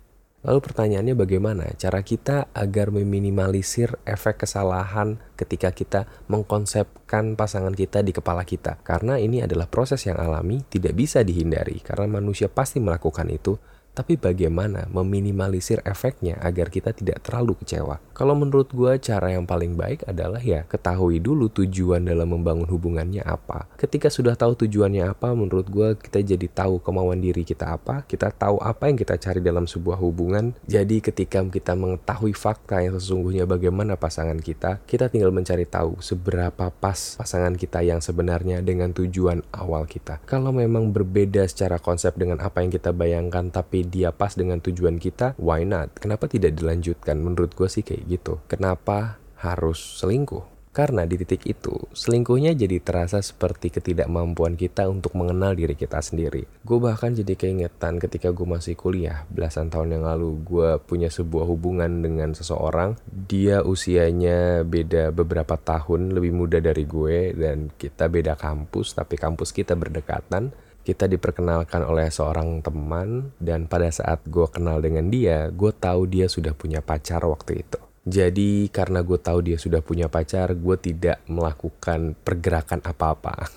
Lalu 0.46 0.62
pertanyaannya 0.62 1.18
bagaimana 1.18 1.74
cara 1.74 2.06
kita 2.06 2.54
agar 2.54 2.94
meminimalisir 2.94 3.98
efek 4.06 4.46
kesalahan 4.46 5.18
ketika 5.34 5.74
kita 5.74 6.06
mengkonsepkan 6.30 7.34
pasangan 7.34 7.74
kita 7.74 8.06
di 8.06 8.14
kepala 8.14 8.46
kita. 8.46 8.78
Karena 8.86 9.18
ini 9.18 9.42
adalah 9.42 9.66
proses 9.66 10.06
yang 10.06 10.22
alami, 10.22 10.62
tidak 10.70 10.94
bisa 10.94 11.26
dihindari 11.26 11.82
karena 11.82 12.22
manusia 12.22 12.46
pasti 12.46 12.78
melakukan 12.78 13.26
itu. 13.26 13.58
Tapi 13.96 14.20
bagaimana 14.20 14.84
meminimalisir 14.92 15.80
efeknya 15.88 16.36
agar 16.44 16.68
kita 16.68 16.92
tidak 16.92 17.24
terlalu 17.24 17.56
kecewa. 17.64 17.96
Kalau 18.12 18.36
menurut 18.36 18.68
gue 18.68 18.92
cara 19.00 19.32
yang 19.32 19.48
paling 19.48 19.72
baik 19.72 20.04
adalah 20.04 20.44
ya 20.44 20.68
ketahui 20.68 21.16
dulu 21.16 21.48
tujuan 21.48 22.04
dalam 22.04 22.28
membangun 22.28 22.68
hubungannya 22.68 23.24
apa. 23.24 23.72
Ketika 23.80 24.12
sudah 24.12 24.36
tahu 24.36 24.52
tujuannya 24.68 25.16
apa, 25.16 25.32
menurut 25.32 25.72
gue 25.72 25.88
kita 25.96 26.20
jadi 26.20 26.44
tahu 26.52 26.84
kemauan 26.84 27.24
diri 27.24 27.40
kita 27.48 27.72
apa, 27.72 28.04
kita 28.04 28.28
tahu 28.36 28.60
apa 28.60 28.92
yang 28.92 29.00
kita 29.00 29.16
cari 29.16 29.40
dalam 29.40 29.64
sebuah 29.64 29.96
hubungan. 29.96 30.52
Jadi 30.68 31.00
ketika 31.00 31.40
kita 31.48 31.72
mengetahui 31.72 32.36
fakta 32.36 32.84
yang 32.84 33.00
sesungguhnya 33.00 33.48
bagaimana 33.48 33.96
pasangan 33.96 34.36
kita, 34.36 34.84
kita 34.84 35.08
tinggal 35.08 35.32
mencari 35.32 35.64
tahu 35.64 36.04
seberapa 36.04 36.68
pas 36.68 37.16
pasangan 37.16 37.56
kita 37.56 37.80
yang 37.80 38.04
sebenarnya 38.04 38.60
dengan 38.60 38.92
tujuan 38.92 39.40
awal 39.56 39.88
kita. 39.88 40.20
Kalau 40.28 40.52
memang 40.52 40.92
berbeda 40.92 41.48
secara 41.48 41.80
konsep 41.80 42.12
dengan 42.20 42.44
apa 42.44 42.60
yang 42.60 42.68
kita 42.68 42.92
bayangkan 42.92 43.48
tapi 43.48 43.85
dia 43.88 44.10
pas 44.12 44.34
dengan 44.34 44.58
tujuan 44.60 44.98
kita, 45.00 45.38
why 45.38 45.62
not? 45.62 45.94
Kenapa 45.96 46.26
tidak 46.26 46.58
dilanjutkan? 46.58 47.18
Menurut 47.18 47.54
gue 47.54 47.68
sih 47.70 47.86
kayak 47.86 48.04
gitu. 48.06 48.42
Kenapa 48.50 49.18
harus 49.40 50.02
selingkuh? 50.02 50.56
Karena 50.76 51.08
di 51.08 51.16
titik 51.16 51.48
itu, 51.48 51.72
selingkuhnya 51.96 52.52
jadi 52.52 52.84
terasa 52.84 53.24
seperti 53.24 53.72
ketidakmampuan 53.72 54.60
kita 54.60 54.84
untuk 54.92 55.16
mengenal 55.16 55.56
diri 55.56 55.72
kita 55.72 56.04
sendiri. 56.04 56.44
Gue 56.68 56.76
bahkan 56.76 57.16
jadi 57.16 57.32
keingetan 57.32 57.96
ketika 57.96 58.28
gue 58.28 58.44
masih 58.44 58.76
kuliah, 58.76 59.24
belasan 59.32 59.72
tahun 59.72 59.96
yang 59.96 60.04
lalu, 60.04 60.36
gue 60.44 60.76
punya 60.84 61.08
sebuah 61.08 61.48
hubungan 61.48 62.04
dengan 62.04 62.36
seseorang. 62.36 62.92
Dia 63.08 63.64
usianya 63.64 64.68
beda 64.68 65.16
beberapa 65.16 65.56
tahun, 65.56 66.12
lebih 66.12 66.36
muda 66.36 66.60
dari 66.60 66.84
gue, 66.84 67.32
dan 67.32 67.72
kita 67.72 68.12
beda 68.12 68.36
kampus, 68.36 69.00
tapi 69.00 69.16
kampus 69.16 69.56
kita 69.56 69.72
berdekatan 69.80 70.52
kita 70.86 71.10
diperkenalkan 71.10 71.82
oleh 71.82 72.06
seorang 72.14 72.62
teman 72.62 73.34
dan 73.42 73.66
pada 73.66 73.90
saat 73.90 74.22
gue 74.22 74.46
kenal 74.46 74.78
dengan 74.78 75.10
dia, 75.10 75.50
gue 75.50 75.74
tahu 75.74 76.06
dia 76.06 76.30
sudah 76.30 76.54
punya 76.54 76.78
pacar 76.78 77.26
waktu 77.26 77.66
itu. 77.66 77.82
Jadi 78.06 78.70
karena 78.70 79.02
gue 79.02 79.18
tahu 79.18 79.50
dia 79.50 79.58
sudah 79.58 79.82
punya 79.82 80.06
pacar, 80.06 80.54
gue 80.54 80.76
tidak 80.78 81.18
melakukan 81.26 82.14
pergerakan 82.22 82.78
apa-apa. 82.86 83.50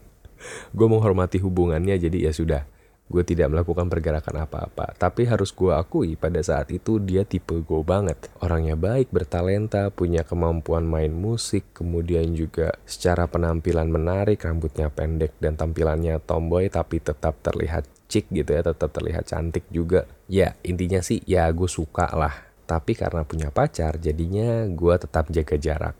gue 0.76 0.86
menghormati 0.86 1.40
hubungannya, 1.40 1.96
jadi 1.96 2.28
ya 2.28 2.32
sudah 2.36 2.68
gue 3.10 3.26
tidak 3.26 3.50
melakukan 3.50 3.90
pergerakan 3.90 4.46
apa-apa. 4.46 4.94
Tapi 4.94 5.26
harus 5.26 5.50
gue 5.50 5.74
akui 5.74 6.14
pada 6.14 6.38
saat 6.38 6.70
itu 6.70 7.02
dia 7.02 7.26
tipe 7.26 7.58
gue 7.58 7.82
banget. 7.82 8.30
Orangnya 8.38 8.78
baik, 8.78 9.10
bertalenta, 9.10 9.90
punya 9.90 10.22
kemampuan 10.22 10.86
main 10.86 11.10
musik, 11.10 11.74
kemudian 11.74 12.30
juga 12.38 12.78
secara 12.86 13.26
penampilan 13.26 13.90
menarik, 13.90 14.46
rambutnya 14.46 14.88
pendek 14.88 15.34
dan 15.42 15.58
tampilannya 15.58 16.22
tomboy 16.22 16.70
tapi 16.70 17.02
tetap 17.02 17.42
terlihat 17.42 17.90
chic 18.06 18.30
gitu 18.30 18.54
ya, 18.54 18.62
tetap 18.62 18.94
terlihat 18.94 19.26
cantik 19.26 19.66
juga. 19.74 20.06
Ya 20.30 20.54
intinya 20.62 21.02
sih 21.02 21.18
ya 21.26 21.50
gue 21.50 21.66
suka 21.66 22.06
lah. 22.14 22.46
Tapi 22.70 22.94
karena 22.94 23.26
punya 23.26 23.50
pacar 23.50 23.98
jadinya 23.98 24.62
gue 24.70 24.94
tetap 24.94 25.26
jaga 25.34 25.58
jarak. 25.58 25.98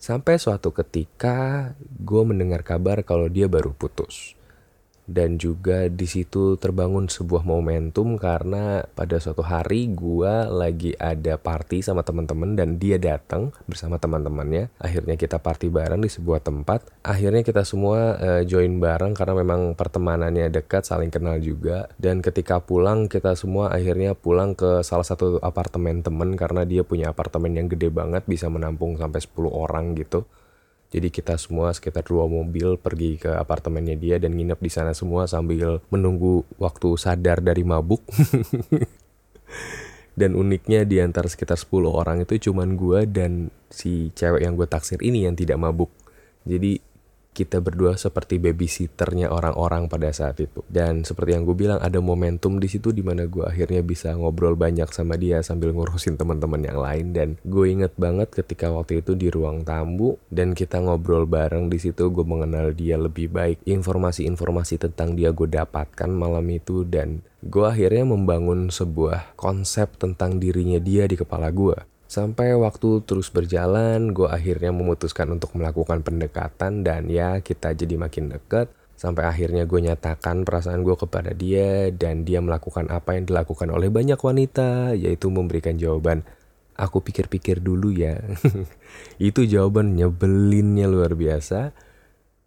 Sampai 0.00 0.40
suatu 0.40 0.72
ketika 0.72 1.68
gue 1.84 2.22
mendengar 2.24 2.64
kabar 2.64 3.04
kalau 3.04 3.28
dia 3.28 3.52
baru 3.52 3.76
putus 3.76 4.39
dan 5.08 5.40
juga 5.40 5.86
di 5.88 6.06
situ 6.06 6.56
terbangun 6.60 7.08
sebuah 7.08 7.42
momentum 7.42 8.20
karena 8.20 8.84
pada 8.94 9.16
suatu 9.18 9.42
hari 9.42 9.90
gua 9.90 10.46
lagi 10.46 10.94
ada 10.96 11.36
party 11.36 11.82
sama 11.82 12.06
teman-teman 12.06 12.54
dan 12.54 12.76
dia 12.76 12.96
datang 12.96 13.54
bersama 13.64 13.96
teman-temannya. 13.96 14.70
Akhirnya 14.78 15.16
kita 15.18 15.40
party 15.42 15.68
bareng 15.70 16.02
di 16.04 16.10
sebuah 16.10 16.44
tempat. 16.44 16.86
Akhirnya 17.02 17.42
kita 17.42 17.66
semua 17.66 18.16
uh, 18.18 18.42
join 18.46 18.78
bareng 18.78 19.16
karena 19.16 19.34
memang 19.40 19.74
pertemanannya 19.74 20.52
dekat 20.52 20.86
saling 20.86 21.10
kenal 21.10 21.38
juga. 21.42 21.90
Dan 21.98 22.22
ketika 22.22 22.62
pulang 22.62 23.10
kita 23.10 23.34
semua 23.34 23.72
akhirnya 23.74 24.12
pulang 24.16 24.54
ke 24.54 24.82
salah 24.86 25.04
satu 25.04 25.40
apartemen 25.42 26.02
temen 26.04 26.38
karena 26.38 26.62
dia 26.64 26.86
punya 26.86 27.12
apartemen 27.12 27.52
yang 27.54 27.66
gede 27.66 27.90
banget 27.90 28.24
bisa 28.24 28.46
menampung 28.46 28.96
sampai 28.96 29.20
10 29.20 29.50
orang 29.50 29.94
gitu 29.98 30.24
jadi 30.90 31.06
kita 31.06 31.38
semua 31.38 31.70
sekitar 31.70 32.02
dua 32.02 32.26
mobil 32.26 32.74
pergi 32.74 33.14
ke 33.14 33.30
apartemennya 33.30 33.94
dia 33.94 34.18
dan 34.18 34.34
nginep 34.34 34.58
di 34.58 34.70
sana 34.70 34.90
semua 34.90 35.30
sambil 35.30 35.78
menunggu 35.86 36.42
waktu 36.58 36.98
sadar 36.98 37.38
dari 37.38 37.62
mabuk. 37.62 38.02
dan 40.20 40.34
uniknya 40.34 40.82
di 40.84 40.98
antara 41.00 41.30
sekitar 41.30 41.56
10 41.56 41.86
orang 41.86 42.26
itu 42.26 42.50
cuman 42.50 42.76
gue 42.76 43.08
dan 43.08 43.48
si 43.70 44.10
cewek 44.12 44.42
yang 44.42 44.58
gue 44.58 44.66
taksir 44.66 44.98
ini 45.00 45.24
yang 45.24 45.38
tidak 45.38 45.56
mabuk. 45.56 45.88
Jadi 46.44 46.82
kita 47.40 47.64
berdua 47.64 47.96
seperti 47.96 48.36
babysitternya 48.36 49.32
orang-orang 49.32 49.88
pada 49.88 50.12
saat 50.12 50.36
itu. 50.44 50.60
Dan 50.68 51.08
seperti 51.08 51.32
yang 51.32 51.48
gue 51.48 51.56
bilang 51.56 51.80
ada 51.80 51.96
momentum 52.04 52.60
di 52.60 52.68
situ 52.68 52.92
di 52.92 53.00
mana 53.00 53.24
gue 53.24 53.48
akhirnya 53.48 53.80
bisa 53.80 54.12
ngobrol 54.12 54.60
banyak 54.60 54.92
sama 54.92 55.16
dia 55.16 55.40
sambil 55.40 55.72
ngurusin 55.72 56.20
teman-teman 56.20 56.60
yang 56.60 56.76
lain. 56.76 57.16
Dan 57.16 57.28
gue 57.40 57.64
inget 57.72 57.96
banget 57.96 58.28
ketika 58.28 58.68
waktu 58.68 59.00
itu 59.00 59.16
di 59.16 59.32
ruang 59.32 59.64
tamu 59.64 60.20
dan 60.28 60.52
kita 60.52 60.84
ngobrol 60.84 61.24
bareng 61.24 61.72
di 61.72 61.80
situ 61.80 62.12
gue 62.12 62.24
mengenal 62.28 62.76
dia 62.76 63.00
lebih 63.00 63.32
baik. 63.32 63.64
Informasi-informasi 63.64 64.76
tentang 64.76 65.16
dia 65.16 65.32
gue 65.32 65.48
dapatkan 65.48 66.12
malam 66.12 66.44
itu 66.52 66.84
dan 66.84 67.24
gue 67.40 67.64
akhirnya 67.64 68.04
membangun 68.04 68.68
sebuah 68.68 69.32
konsep 69.40 69.96
tentang 69.96 70.36
dirinya 70.36 70.76
dia 70.76 71.08
di 71.08 71.16
kepala 71.16 71.48
gue. 71.48 71.76
Sampai 72.10 72.58
waktu 72.58 73.06
terus 73.06 73.30
berjalan, 73.30 74.10
gue 74.10 74.26
akhirnya 74.26 74.74
memutuskan 74.74 75.30
untuk 75.30 75.54
melakukan 75.54 76.02
pendekatan 76.02 76.82
dan 76.82 77.06
ya 77.06 77.38
kita 77.38 77.70
jadi 77.70 77.94
makin 77.94 78.34
deket. 78.34 78.66
Sampai 78.98 79.30
akhirnya 79.30 79.62
gue 79.62 79.78
nyatakan 79.78 80.42
perasaan 80.42 80.82
gue 80.82 80.98
kepada 80.98 81.30
dia 81.30 81.94
dan 81.94 82.26
dia 82.26 82.42
melakukan 82.42 82.90
apa 82.90 83.14
yang 83.14 83.30
dilakukan 83.30 83.70
oleh 83.70 83.94
banyak 83.94 84.18
wanita, 84.18 84.98
yaitu 84.98 85.30
memberikan 85.30 85.78
jawaban, 85.78 86.26
aku 86.74 86.98
pikir-pikir 86.98 87.62
dulu 87.62 87.94
ya. 87.94 88.18
Itu 89.30 89.46
jawaban 89.46 89.94
nyebelinnya 89.94 90.90
luar 90.90 91.14
biasa 91.14 91.70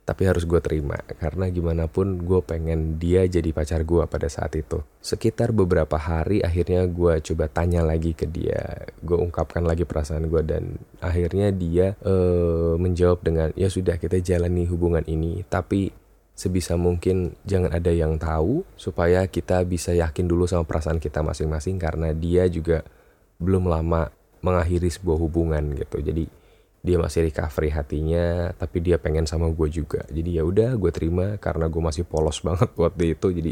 tapi 0.04 0.28
harus 0.28 0.44
gue 0.44 0.60
terima 0.60 1.00
karena 1.16 1.48
gimana 1.48 1.88
pun 1.88 2.20
gue 2.20 2.44
pengen 2.44 3.00
dia 3.00 3.24
jadi 3.24 3.56
pacar 3.56 3.88
gue 3.88 4.04
pada 4.04 4.28
saat 4.28 4.52
itu. 4.60 4.84
Sekitar 5.00 5.56
beberapa 5.56 5.96
hari 5.96 6.44
akhirnya 6.44 6.84
gue 6.92 7.24
coba 7.24 7.48
tanya 7.48 7.88
lagi 7.88 8.12
ke 8.12 8.28
dia. 8.28 8.84
Gue 9.00 9.16
ungkapkan 9.16 9.64
lagi 9.64 9.88
perasaan 9.88 10.28
gue 10.28 10.44
dan 10.44 10.76
akhirnya 11.00 11.56
dia 11.56 11.96
uh, 12.04 12.76
menjawab 12.76 13.24
dengan 13.24 13.56
ya 13.56 13.72
sudah 13.72 13.96
kita 13.96 14.20
jalani 14.20 14.68
hubungan 14.68 15.08
ini. 15.08 15.48
Tapi 15.48 15.96
sebisa 16.36 16.76
mungkin 16.76 17.40
jangan 17.48 17.72
ada 17.72 17.94
yang 17.94 18.20
tahu 18.20 18.68
supaya 18.76 19.24
kita 19.32 19.64
bisa 19.64 19.96
yakin 19.96 20.28
dulu 20.28 20.44
sama 20.52 20.68
perasaan 20.68 21.00
kita 21.00 21.24
masing-masing 21.24 21.80
karena 21.80 22.12
dia 22.12 22.44
juga 22.52 22.84
belum 23.40 23.72
lama 23.72 24.12
mengakhiri 24.44 24.92
sebuah 24.92 25.16
hubungan 25.16 25.64
gitu. 25.80 26.04
Jadi 26.04 26.43
dia 26.84 27.00
masih 27.00 27.32
recovery 27.32 27.72
hatinya 27.72 28.52
tapi 28.60 28.84
dia 28.84 29.00
pengen 29.00 29.24
sama 29.24 29.48
gue 29.56 29.72
juga. 29.72 30.04
Jadi 30.12 30.36
ya 30.36 30.44
udah 30.44 30.76
gue 30.76 30.92
terima 30.92 31.40
karena 31.40 31.72
gue 31.72 31.80
masih 31.80 32.04
polos 32.04 32.44
banget 32.44 32.70
dia 33.00 33.10
itu. 33.16 33.28
Jadi 33.32 33.52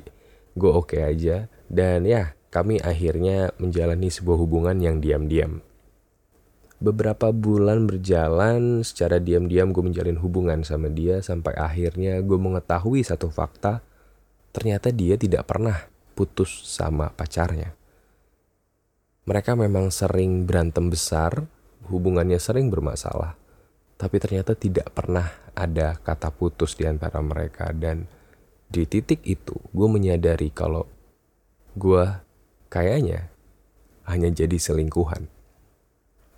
gue 0.52 0.72
oke 0.72 1.00
okay 1.00 1.02
aja. 1.08 1.48
Dan 1.72 2.04
ya 2.04 2.36
kami 2.52 2.84
akhirnya 2.84 3.56
menjalani 3.56 4.12
sebuah 4.12 4.36
hubungan 4.36 4.76
yang 4.84 5.00
diam-diam. 5.00 5.64
Beberapa 6.82 7.32
bulan 7.32 7.88
berjalan 7.88 8.84
secara 8.84 9.24
diam-diam 9.24 9.72
gue 9.72 9.84
menjalin 9.86 10.20
hubungan 10.20 10.60
sama 10.68 10.92
dia 10.92 11.24
sampai 11.24 11.56
akhirnya 11.56 12.20
gue 12.20 12.36
mengetahui 12.36 13.06
satu 13.06 13.32
fakta 13.32 13.80
ternyata 14.52 14.92
dia 14.92 15.16
tidak 15.16 15.48
pernah 15.48 15.88
putus 16.12 16.68
sama 16.68 17.08
pacarnya. 17.16 17.72
Mereka 19.24 19.56
memang 19.56 19.88
sering 19.94 20.44
berantem 20.44 20.92
besar 20.92 21.48
hubungannya 21.92 22.40
sering 22.40 22.72
bermasalah, 22.72 23.36
tapi 24.00 24.18
ternyata 24.18 24.56
tidak 24.56 24.96
pernah 24.96 25.28
ada 25.52 26.00
kata 26.00 26.32
putus 26.32 26.80
di 26.80 26.88
antara 26.88 27.20
mereka. 27.20 27.76
Dan 27.76 28.08
di 28.72 28.88
titik 28.88 29.20
itu, 29.28 29.60
gue 29.76 29.88
menyadari 29.92 30.48
kalau 30.56 30.88
gue 31.76 32.08
kayaknya 32.72 33.28
hanya 34.08 34.32
jadi 34.32 34.56
selingkuhan. 34.56 35.28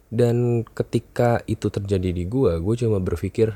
Dan 0.10 0.66
ketika 0.66 1.46
itu 1.46 1.70
terjadi 1.70 2.10
di 2.10 2.26
gue, 2.26 2.58
gue 2.58 2.76
cuma 2.78 2.98
berpikir, 2.98 3.54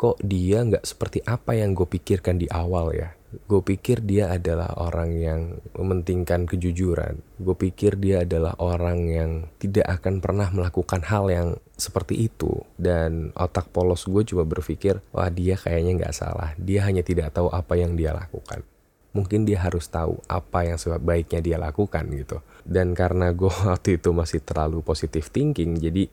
kok 0.00 0.16
dia 0.24 0.64
nggak 0.64 0.88
seperti 0.88 1.20
apa 1.28 1.52
yang 1.52 1.76
gue 1.76 1.84
pikirkan 1.84 2.40
di 2.40 2.48
awal 2.48 2.96
ya 2.96 3.19
gue 3.30 3.62
pikir 3.62 4.02
dia 4.02 4.34
adalah 4.34 4.74
orang 4.74 5.10
yang 5.14 5.40
mementingkan 5.78 6.50
kejujuran. 6.50 7.22
Gue 7.38 7.54
pikir 7.54 7.94
dia 7.98 8.26
adalah 8.26 8.58
orang 8.58 9.06
yang 9.06 9.30
tidak 9.62 9.86
akan 9.86 10.18
pernah 10.18 10.50
melakukan 10.50 11.06
hal 11.06 11.30
yang 11.30 11.48
seperti 11.78 12.26
itu. 12.26 12.66
Dan 12.74 13.30
otak 13.38 13.70
polos 13.70 14.06
gue 14.10 14.26
coba 14.34 14.44
berpikir, 14.46 14.98
wah 15.14 15.30
dia 15.30 15.54
kayaknya 15.54 16.02
nggak 16.02 16.16
salah. 16.16 16.58
Dia 16.58 16.86
hanya 16.90 17.06
tidak 17.06 17.30
tahu 17.30 17.46
apa 17.54 17.78
yang 17.78 17.94
dia 17.94 18.10
lakukan. 18.10 18.66
Mungkin 19.10 19.42
dia 19.46 19.62
harus 19.62 19.90
tahu 19.90 20.22
apa 20.30 20.66
yang 20.66 20.78
sebaiknya 20.78 21.42
dia 21.42 21.58
lakukan 21.58 22.06
gitu. 22.14 22.42
Dan 22.66 22.98
karena 22.98 23.30
gue 23.30 23.50
waktu 23.70 24.02
itu 24.02 24.10
masih 24.10 24.42
terlalu 24.42 24.82
positif 24.82 25.30
thinking, 25.30 25.78
jadi 25.78 26.10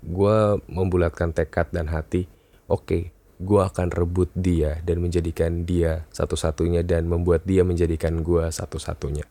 gue 0.00 0.38
membulatkan 0.68 1.32
tekad 1.32 1.72
dan 1.72 1.92
hati, 1.92 2.24
oke, 2.68 2.84
okay, 2.88 3.02
gue 3.40 3.62
akan 3.64 3.88
rebut 3.88 4.28
dia 4.36 4.84
dan 4.84 5.00
menjadikan 5.00 5.64
dia 5.64 6.04
satu-satunya 6.12 6.84
dan 6.84 7.08
membuat 7.08 7.48
dia 7.48 7.64
menjadikan 7.64 8.20
gue 8.20 8.44
satu-satunya. 8.52 9.24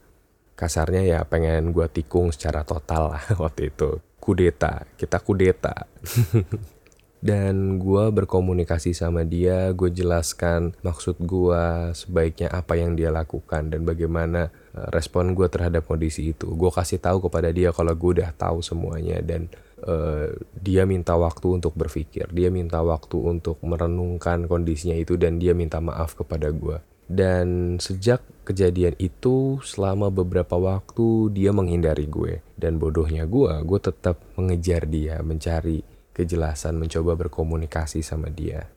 kasarnya 0.59 1.07
ya 1.07 1.19
pengen 1.23 1.71
gue 1.71 1.87
tikung 1.87 2.35
secara 2.35 2.67
total 2.67 3.15
lah 3.15 3.23
waktu 3.43 3.71
itu. 3.71 4.03
Kudeta 4.19 4.83
kita 4.99 5.23
kudeta. 5.23 5.87
Dan 7.19 7.83
gue 7.83 8.05
berkomunikasi 8.15 8.95
sama 8.95 9.27
dia 9.27 9.75
gue 9.75 9.91
jelaskan 9.91 10.71
maksud 10.87 11.19
gue 11.19 11.91
sebaiknya 11.91 12.47
apa 12.47 12.79
yang 12.79 12.95
dia 12.95 13.11
lakukan 13.11 13.67
dan 13.67 13.83
bagaimana 13.83 14.47
eh, 14.71 14.87
respon 14.95 15.35
gue 15.35 15.43
terhadap 15.51 15.83
kondisi 15.83 16.31
itu. 16.31 16.47
Gue 16.55 16.71
kasih 16.71 17.03
tahu 17.03 17.27
kepada 17.27 17.51
dia 17.51 17.75
kalau 17.75 17.91
gue 17.91 18.23
udah 18.23 18.31
tahu 18.39 18.63
semuanya 18.63 19.19
dan 19.19 19.51
uh, 19.85 20.33
dia 20.57 20.83
minta 20.83 21.15
waktu 21.15 21.61
untuk 21.61 21.75
berpikir 21.75 22.27
dia 22.31 22.49
minta 22.49 22.79
waktu 22.81 23.15
untuk 23.19 23.61
merenungkan 23.61 24.49
kondisinya 24.49 24.97
itu 24.97 25.15
dan 25.15 25.37
dia 25.37 25.55
minta 25.55 25.79
maaf 25.79 26.15
kepada 26.15 26.49
gue 26.49 26.79
dan 27.09 27.77
sejak 27.81 28.21
kejadian 28.45 28.93
itu 29.01 29.57
selama 29.65 30.13
beberapa 30.13 30.57
waktu 30.57 31.33
dia 31.33 31.49
menghindari 31.49 32.05
gue 32.05 32.41
dan 32.57 32.77
bodohnya 32.77 33.25
gue 33.25 33.53
gue 33.65 33.79
tetap 33.81 34.21
mengejar 34.37 34.85
dia 34.85 35.17
mencari 35.25 35.81
kejelasan 36.19 36.75
mencoba 36.75 37.15
berkomunikasi 37.15 38.03
sama 38.03 38.27
dia. 38.27 38.67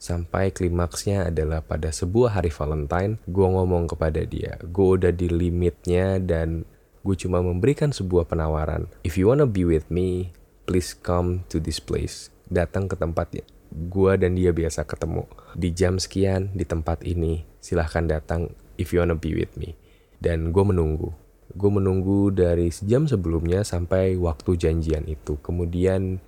Sampai 0.00 0.52
klimaksnya 0.52 1.28
adalah 1.28 1.60
pada 1.60 1.92
sebuah 1.92 2.40
hari 2.40 2.48
Valentine, 2.48 3.20
gue 3.28 3.46
ngomong 3.48 3.92
kepada 3.92 4.24
dia, 4.24 4.56
gue 4.64 4.88
udah 4.96 5.12
di 5.12 5.28
limitnya 5.28 6.16
dan 6.20 6.64
gue 7.04 7.16
cuma 7.16 7.44
memberikan 7.44 7.92
sebuah 7.92 8.28
penawaran. 8.28 8.88
If 9.04 9.20
you 9.20 9.28
wanna 9.28 9.48
be 9.48 9.68
with 9.68 9.88
me, 9.92 10.32
please 10.66 10.92
come 10.92 11.46
to 11.48 11.62
this 11.62 11.78
place. 11.78 12.28
Datang 12.50 12.90
ke 12.90 12.98
tempatnya. 12.98 13.46
Gue 13.70 14.18
dan 14.18 14.34
dia 14.34 14.50
biasa 14.50 14.82
ketemu. 14.82 15.24
Di 15.54 15.70
jam 15.70 15.96
sekian, 15.96 16.52
di 16.52 16.66
tempat 16.66 17.06
ini, 17.06 17.46
silahkan 17.62 18.04
datang 18.04 18.50
if 18.76 18.90
you 18.90 18.98
wanna 18.98 19.16
be 19.16 19.32
with 19.32 19.54
me. 19.54 19.78
Dan 20.18 20.50
gue 20.50 20.64
menunggu. 20.66 21.14
Gue 21.54 21.70
menunggu 21.70 22.34
dari 22.34 22.68
sejam 22.74 23.06
sebelumnya 23.06 23.62
sampai 23.62 24.18
waktu 24.18 24.58
janjian 24.58 25.06
itu. 25.06 25.38
Kemudian 25.40 26.20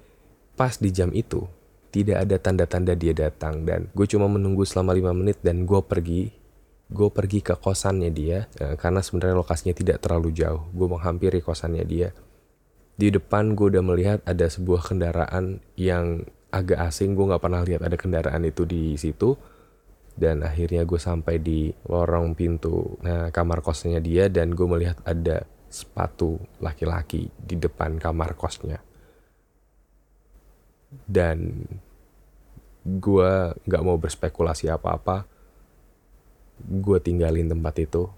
pas 0.58 0.74
di 0.78 0.90
jam 0.90 1.14
itu 1.14 1.46
tidak 1.88 2.28
ada 2.28 2.36
tanda-tanda 2.36 2.92
dia 2.92 3.16
datang 3.16 3.64
dan 3.64 3.88
gue 3.96 4.06
cuma 4.10 4.28
menunggu 4.28 4.66
selama 4.66 4.92
lima 4.92 5.12
menit 5.16 5.40
dan 5.40 5.64
gue 5.64 5.80
pergi 5.80 6.34
gue 6.88 7.08
pergi 7.12 7.40
ke 7.44 7.54
kosannya 7.56 8.10
dia 8.12 8.48
ya, 8.56 8.76
karena 8.76 9.00
sebenarnya 9.00 9.36
lokasinya 9.36 9.72
tidak 9.76 10.04
terlalu 10.04 10.32
jauh 10.32 10.68
gue 10.72 10.88
menghampiri 10.88 11.40
kosannya 11.40 11.84
dia 11.84 12.08
di 12.98 13.14
depan 13.14 13.54
gue 13.54 13.78
udah 13.78 13.84
melihat 13.86 14.18
ada 14.26 14.50
sebuah 14.50 14.82
kendaraan 14.82 15.62
yang 15.78 16.26
agak 16.50 16.90
asing. 16.90 17.14
Gue 17.14 17.30
nggak 17.30 17.38
pernah 17.38 17.62
lihat 17.62 17.86
ada 17.86 17.94
kendaraan 17.94 18.42
itu 18.42 18.66
di 18.66 18.98
situ. 18.98 19.38
Dan 20.18 20.42
akhirnya 20.42 20.82
gue 20.82 20.98
sampai 20.98 21.38
di 21.38 21.70
lorong 21.86 22.34
pintu 22.34 22.98
nah 23.06 23.30
kamar 23.30 23.62
kosnya 23.62 24.02
dia. 24.02 24.26
Dan 24.26 24.50
gue 24.50 24.66
melihat 24.66 24.98
ada 25.06 25.46
sepatu 25.70 26.42
laki-laki 26.58 27.30
di 27.38 27.54
depan 27.54 28.02
kamar 28.02 28.34
kosnya. 28.34 28.82
Dan 31.06 31.70
gue 32.82 33.30
nggak 33.62 33.84
mau 33.86 33.94
berspekulasi 33.94 34.74
apa-apa. 34.74 35.22
Gue 36.66 36.98
tinggalin 36.98 37.46
tempat 37.46 37.78
itu. 37.78 38.10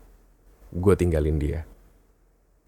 Gue 0.72 0.96
tinggalin 0.96 1.36
dia 1.36 1.68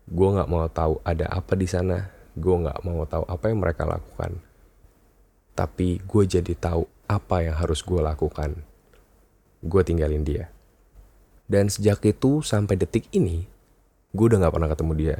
gue 0.08 0.28
nggak 0.34 0.50
mau 0.50 0.66
tahu 0.66 0.98
ada 1.06 1.28
apa 1.30 1.54
di 1.54 1.66
sana. 1.68 2.10
Gue 2.32 2.56
nggak 2.58 2.80
mau 2.82 3.04
tahu 3.04 3.24
apa 3.28 3.44
yang 3.52 3.60
mereka 3.60 3.84
lakukan. 3.84 4.40
Tapi 5.52 6.00
gue 6.00 6.22
jadi 6.24 6.54
tahu 6.56 6.88
apa 7.06 7.44
yang 7.44 7.56
harus 7.60 7.84
gue 7.84 8.00
lakukan. 8.00 8.56
Gue 9.62 9.82
tinggalin 9.84 10.24
dia. 10.24 10.48
Dan 11.46 11.68
sejak 11.68 12.00
itu 12.08 12.40
sampai 12.40 12.80
detik 12.80 13.12
ini 13.12 13.44
gue 14.12 14.24
udah 14.28 14.44
nggak 14.44 14.54
pernah 14.54 14.70
ketemu 14.70 14.92
dia. 14.96 15.18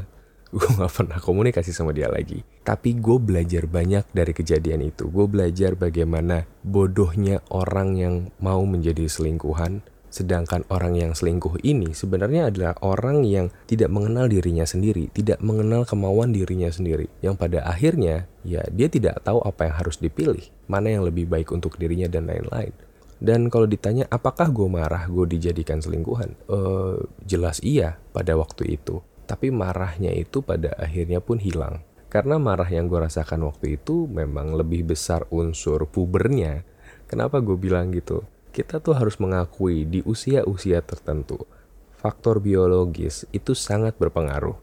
Gue 0.52 0.68
gak 0.68 0.92
pernah 0.92 1.16
komunikasi 1.16 1.72
sama 1.72 1.96
dia 1.96 2.12
lagi. 2.12 2.44
Tapi 2.60 3.00
gue 3.00 3.16
belajar 3.16 3.64
banyak 3.64 4.04
dari 4.12 4.36
kejadian 4.36 4.84
itu. 4.84 5.08
Gue 5.08 5.24
belajar 5.24 5.72
bagaimana 5.80 6.44
bodohnya 6.60 7.40
orang 7.48 7.96
yang 7.96 8.28
mau 8.36 8.60
menjadi 8.68 9.08
selingkuhan, 9.08 9.80
sedangkan 10.12 10.68
orang 10.68 11.00
yang 11.00 11.16
selingkuh 11.16 11.64
ini 11.64 11.96
sebenarnya 11.96 12.52
adalah 12.52 12.76
orang 12.84 13.24
yang 13.24 13.48
tidak 13.64 13.88
mengenal 13.88 14.28
dirinya 14.28 14.68
sendiri, 14.68 15.08
tidak 15.16 15.40
mengenal 15.40 15.88
kemauan 15.88 16.36
dirinya 16.36 16.68
sendiri. 16.68 17.08
Yang 17.24 17.34
pada 17.40 17.64
akhirnya, 17.64 18.28
ya 18.44 18.60
dia 18.68 18.92
tidak 18.92 19.24
tahu 19.24 19.40
apa 19.40 19.72
yang 19.72 19.74
harus 19.80 19.96
dipilih, 19.96 20.44
mana 20.68 20.92
yang 20.92 21.08
lebih 21.08 21.24
baik 21.24 21.48
untuk 21.48 21.80
dirinya 21.80 22.12
dan 22.12 22.28
lain-lain. 22.28 22.76
Dan 23.22 23.48
kalau 23.48 23.64
ditanya 23.64 24.04
apakah 24.12 24.52
gue 24.52 24.68
marah 24.68 25.08
gue 25.08 25.24
dijadikan 25.32 25.80
selingkuhan? 25.80 26.36
Uh, 26.50 27.00
jelas 27.24 27.62
iya 27.64 27.96
pada 28.12 28.34
waktu 28.36 28.76
itu 28.76 29.00
tapi 29.32 29.48
marahnya 29.48 30.12
itu 30.12 30.44
pada 30.44 30.76
akhirnya 30.76 31.24
pun 31.24 31.40
hilang. 31.40 31.80
Karena 32.12 32.36
marah 32.36 32.68
yang 32.68 32.92
gue 32.92 33.00
rasakan 33.00 33.48
waktu 33.48 33.80
itu 33.80 34.04
memang 34.04 34.52
lebih 34.52 34.92
besar 34.92 35.24
unsur 35.32 35.88
pubernya. 35.88 36.68
Kenapa 37.08 37.40
gue 37.40 37.56
bilang 37.56 37.88
gitu? 37.96 38.20
Kita 38.52 38.84
tuh 38.84 38.92
harus 38.92 39.16
mengakui 39.16 39.88
di 39.88 40.04
usia-usia 40.04 40.84
tertentu, 40.84 41.48
faktor 41.96 42.36
biologis 42.36 43.24
itu 43.32 43.56
sangat 43.56 43.96
berpengaruh. 43.96 44.60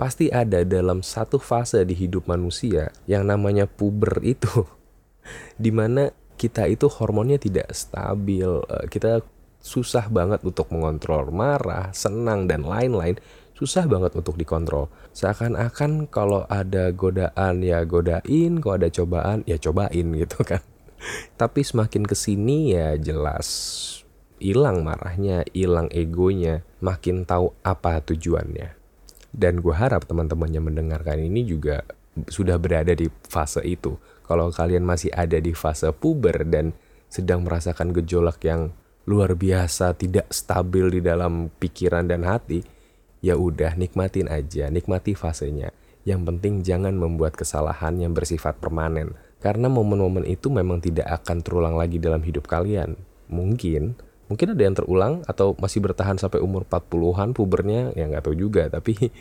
Pasti 0.00 0.32
ada 0.32 0.64
dalam 0.64 1.04
satu 1.04 1.36
fase 1.36 1.84
di 1.84 1.92
hidup 1.92 2.24
manusia 2.24 2.88
yang 3.04 3.28
namanya 3.28 3.68
puber 3.68 4.24
itu. 4.24 4.64
Di 5.60 5.68
mana 5.68 6.12
kita 6.40 6.68
itu 6.68 6.88
hormonnya 6.88 7.36
tidak 7.36 7.72
stabil, 7.76 8.48
eh, 8.72 8.86
kita 8.88 9.24
susah 9.60 10.08
banget 10.12 10.40
untuk 10.44 10.72
mengontrol 10.72 11.28
marah, 11.32 11.92
senang, 11.96 12.48
dan 12.48 12.64
lain-lain 12.64 13.20
susah 13.56 13.88
banget 13.88 14.12
untuk 14.12 14.36
dikontrol. 14.36 14.92
Seakan-akan 15.16 16.12
kalau 16.12 16.44
ada 16.48 16.92
godaan 16.92 17.64
ya 17.64 17.80
godain, 17.88 18.60
kalau 18.60 18.76
ada 18.76 18.92
cobaan 18.92 19.44
ya 19.48 19.56
cobain 19.56 20.06
gitu 20.12 20.44
kan. 20.44 20.60
Tapi 21.36 21.60
semakin 21.62 22.04
ke 22.04 22.16
sini 22.16 22.72
ya 22.74 22.96
jelas 22.96 23.46
hilang 24.36 24.84
marahnya, 24.84 25.44
hilang 25.56 25.88
egonya, 25.92 26.64
makin 26.84 27.24
tahu 27.24 27.56
apa 27.64 28.00
tujuannya. 28.04 28.76
Dan 29.32 29.60
gue 29.60 29.72
harap 29.72 30.08
teman-teman 30.08 30.48
yang 30.48 30.64
mendengarkan 30.64 31.20
ini 31.20 31.44
juga 31.44 31.84
sudah 32.28 32.56
berada 32.56 32.96
di 32.96 33.08
fase 33.28 33.60
itu. 33.64 34.00
Kalau 34.24 34.48
kalian 34.48 34.84
masih 34.84 35.12
ada 35.12 35.36
di 35.36 35.52
fase 35.52 35.92
puber 35.92 36.48
dan 36.48 36.72
sedang 37.12 37.44
merasakan 37.44 37.92
gejolak 37.92 38.40
yang 38.44 38.72
luar 39.06 39.38
biasa, 39.38 39.94
tidak 39.94 40.26
stabil 40.32 40.98
di 40.98 41.00
dalam 41.04 41.52
pikiran 41.62 42.10
dan 42.10 42.26
hati, 42.26 42.64
ya 43.22 43.38
udah 43.38 43.78
nikmatin 43.78 44.26
aja, 44.26 44.66
nikmati 44.72 45.14
fasenya. 45.14 45.70
Yang 46.02 46.20
penting 46.26 46.54
jangan 46.66 46.94
membuat 46.94 47.38
kesalahan 47.38 47.98
yang 48.02 48.14
bersifat 48.14 48.58
permanen. 48.58 49.14
Karena 49.40 49.68
momen-momen 49.68 50.24
itu 50.24 50.48
memang 50.48 50.80
tidak 50.80 51.06
akan 51.22 51.44
terulang 51.44 51.76
lagi 51.76 52.00
dalam 52.00 52.24
hidup 52.24 52.48
kalian. 52.48 52.96
Mungkin, 53.28 53.94
mungkin 54.26 54.46
ada 54.56 54.62
yang 54.62 54.76
terulang 54.76 55.14
atau 55.28 55.54
masih 55.60 55.84
bertahan 55.84 56.16
sampai 56.16 56.40
umur 56.40 56.64
40-an 56.66 57.36
pubernya, 57.36 57.92
ya 57.92 58.08
nggak 58.08 58.24
tahu 58.26 58.34
juga. 58.34 58.72
Tapi 58.72 59.12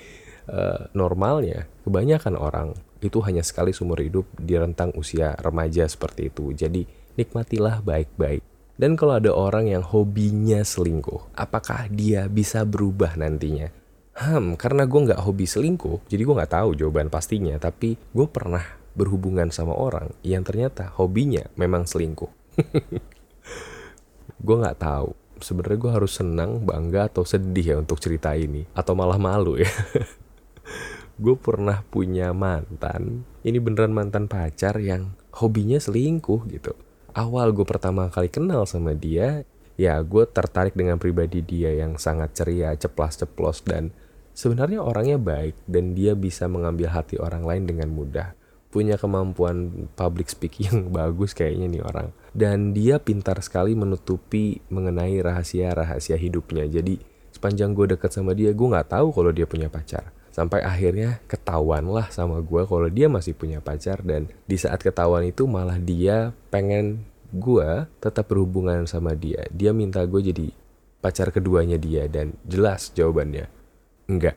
uh, 0.49 0.89
normalnya, 0.99 1.67
kebanyakan 1.83 2.35
orang 2.39 2.67
itu 3.03 3.21
hanya 3.21 3.45
sekali 3.45 3.75
seumur 3.75 4.01
hidup 4.01 4.25
di 4.39 4.57
rentang 4.57 4.95
usia 4.97 5.35
remaja 5.37 5.85
seperti 5.85 6.33
itu. 6.33 6.55
Jadi 6.55 6.87
nikmatilah 7.19 7.85
baik-baik. 7.85 8.41
Dan 8.75 8.99
kalau 8.99 9.15
ada 9.15 9.31
orang 9.31 9.71
yang 9.71 9.83
hobinya 9.87 10.59
selingkuh, 10.59 11.31
apakah 11.31 11.87
dia 11.87 12.27
bisa 12.27 12.67
berubah 12.67 13.15
nantinya? 13.15 13.71
Hmm, 14.15 14.59
karena 14.59 14.83
gue 14.83 15.11
nggak 15.11 15.23
hobi 15.23 15.47
selingkuh, 15.47 16.07
jadi 16.07 16.23
gue 16.23 16.35
nggak 16.35 16.53
tahu 16.59 16.69
jawaban 16.75 17.07
pastinya. 17.07 17.55
Tapi 17.55 17.95
gue 17.95 18.27
pernah 18.27 18.63
berhubungan 18.95 19.51
sama 19.51 19.75
orang 19.75 20.15
yang 20.23 20.41
ternyata 20.41 20.89
hobinya 20.95 21.45
memang 21.59 21.83
selingkuh. 21.85 22.31
gue 24.45 24.55
nggak 24.55 24.79
tahu. 24.79 25.11
Sebenarnya 25.43 25.79
gue 25.79 25.91
harus 25.91 26.15
senang, 26.15 26.63
bangga 26.63 27.11
atau 27.11 27.27
sedih 27.27 27.75
ya 27.75 27.75
untuk 27.75 27.99
cerita 27.99 28.31
ini, 28.39 28.63
atau 28.71 28.95
malah 28.95 29.19
malu 29.19 29.59
ya. 29.59 29.67
gue 31.23 31.35
pernah 31.35 31.83
punya 31.91 32.31
mantan, 32.31 33.27
ini 33.43 33.59
beneran 33.59 33.91
mantan 33.91 34.31
pacar 34.31 34.79
yang 34.79 35.11
hobinya 35.35 35.75
selingkuh 35.75 36.47
gitu. 36.47 36.71
Awal 37.11 37.51
gue 37.51 37.67
pertama 37.67 38.07
kali 38.07 38.31
kenal 38.31 38.63
sama 38.63 38.95
dia, 38.95 39.43
ya 39.75 39.99
gue 39.99 40.23
tertarik 40.23 40.71
dengan 40.71 40.95
pribadi 40.95 41.43
dia 41.43 41.75
yang 41.75 41.99
sangat 41.99 42.31
ceria, 42.31 42.71
ceplas-ceplos 42.79 43.67
dan 43.67 43.91
Sebenarnya 44.35 44.83
orangnya 44.83 45.15
baik 45.15 45.55
dan 45.63 45.95
dia 45.95 46.11
bisa 46.11 46.51
mengambil 46.51 46.91
hati 46.91 47.15
orang 47.15 47.47
lain 47.47 47.63
dengan 47.71 47.87
mudah. 47.87 48.35
Punya 48.75 48.99
kemampuan 48.99 49.87
public 49.95 50.27
speaking 50.27 50.67
yang 50.67 50.81
bagus 50.99 51.31
kayaknya 51.31 51.71
nih 51.71 51.83
orang. 51.87 52.11
Dan 52.35 52.75
dia 52.75 52.99
pintar 52.99 53.39
sekali 53.39 53.71
menutupi 53.71 54.59
mengenai 54.67 55.15
rahasia-rahasia 55.23 56.19
hidupnya. 56.19 56.67
Jadi 56.67 56.99
sepanjang 57.31 57.71
gue 57.71 57.95
deket 57.95 58.11
sama 58.11 58.35
dia, 58.35 58.51
gue 58.51 58.67
nggak 58.67 58.91
tahu 58.91 59.15
kalau 59.15 59.31
dia 59.31 59.47
punya 59.47 59.71
pacar. 59.71 60.11
Sampai 60.35 60.59
akhirnya 60.67 61.23
ketahuan 61.31 61.87
lah 61.87 62.11
sama 62.11 62.43
gue 62.43 62.67
kalau 62.67 62.91
dia 62.91 63.07
masih 63.07 63.31
punya 63.31 63.63
pacar 63.63 64.03
dan 64.03 64.27
di 64.43 64.59
saat 64.59 64.83
ketahuan 64.83 65.23
itu 65.23 65.47
malah 65.47 65.79
dia 65.79 66.35
pengen 66.51 67.07
gue 67.31 67.87
tetap 68.03 68.27
berhubungan 68.27 68.83
sama 68.83 69.15
dia. 69.15 69.47
Dia 69.55 69.71
minta 69.71 70.03
gue 70.03 70.19
jadi 70.19 70.51
pacar 71.05 71.29
keduanya 71.29 71.77
dia 71.77 72.09
dan 72.11 72.33
jelas 72.49 72.89
jawabannya 72.97 73.45
enggak 74.09 74.33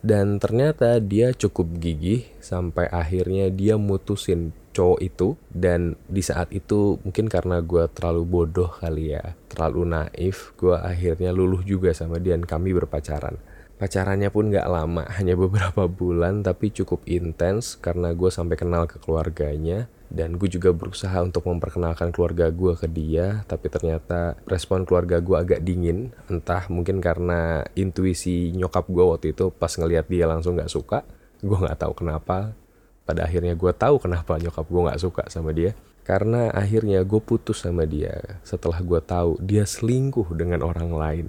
Dan 0.00 0.40
ternyata 0.40 0.96
dia 0.96 1.36
cukup 1.36 1.76
gigih 1.76 2.24
sampai 2.40 2.88
akhirnya 2.88 3.52
dia 3.52 3.76
mutusin 3.76 4.56
cowok 4.72 5.00
itu. 5.04 5.28
Dan 5.52 6.00
di 6.08 6.24
saat 6.24 6.48
itu 6.56 6.96
mungkin 7.04 7.28
karena 7.28 7.60
gue 7.60 7.84
terlalu 7.92 8.22
bodoh 8.24 8.72
kali 8.80 9.12
ya 9.12 9.36
terlalu 9.50 9.84
naif 9.84 10.56
gue 10.56 10.72
akhirnya 10.72 11.34
luluh 11.34 11.60
juga 11.60 11.92
sama 11.92 12.16
dia 12.16 12.32
dan 12.32 12.48
kami 12.48 12.72
berpacaran. 12.72 13.36
Pacarannya 13.80 14.28
pun 14.28 14.52
gak 14.52 14.68
lama 14.68 15.04
hanya 15.20 15.36
beberapa 15.36 15.84
bulan 15.88 16.40
tapi 16.44 16.72
cukup 16.72 17.04
intens 17.04 17.76
karena 17.76 18.12
gue 18.16 18.28
sampai 18.32 18.56
kenal 18.56 18.88
ke 18.88 18.96
keluarganya 19.00 19.88
dan 20.10 20.34
gue 20.34 20.50
juga 20.50 20.74
berusaha 20.74 21.22
untuk 21.22 21.46
memperkenalkan 21.46 22.10
keluarga 22.10 22.50
gue 22.50 22.74
ke 22.74 22.90
dia 22.90 23.46
tapi 23.46 23.70
ternyata 23.70 24.34
respon 24.44 24.82
keluarga 24.82 25.22
gue 25.22 25.36
agak 25.38 25.60
dingin. 25.62 26.10
Entah 26.26 26.66
mungkin 26.66 26.98
karena 26.98 27.62
intuisi 27.78 28.50
nyokap 28.50 28.90
gue 28.90 29.04
waktu 29.06 29.26
itu 29.32 29.54
pas 29.54 29.70
ngelihat 29.70 30.10
dia 30.10 30.26
langsung 30.26 30.58
gak 30.58 30.68
suka 30.68 31.06
gue 31.40 31.56
nggak 31.56 31.80
tahu 31.80 31.92
kenapa. 32.04 32.52
Pada 33.08 33.26
akhirnya 33.26 33.58
gue 33.58 33.72
tahu 33.74 33.96
kenapa 33.98 34.38
nyokap 34.38 34.66
gue 34.68 34.80
nggak 34.86 35.00
suka 35.00 35.22
sama 35.32 35.50
dia. 35.50 35.72
Karena 36.04 36.50
akhirnya 36.50 37.06
gue 37.06 37.20
putus 37.22 37.62
sama 37.62 37.86
dia 37.86 38.40
setelah 38.42 38.80
gue 38.82 39.00
tahu 39.02 39.38
dia 39.40 39.64
selingkuh 39.64 40.30
dengan 40.36 40.66
orang 40.66 40.90
lain. 40.90 41.26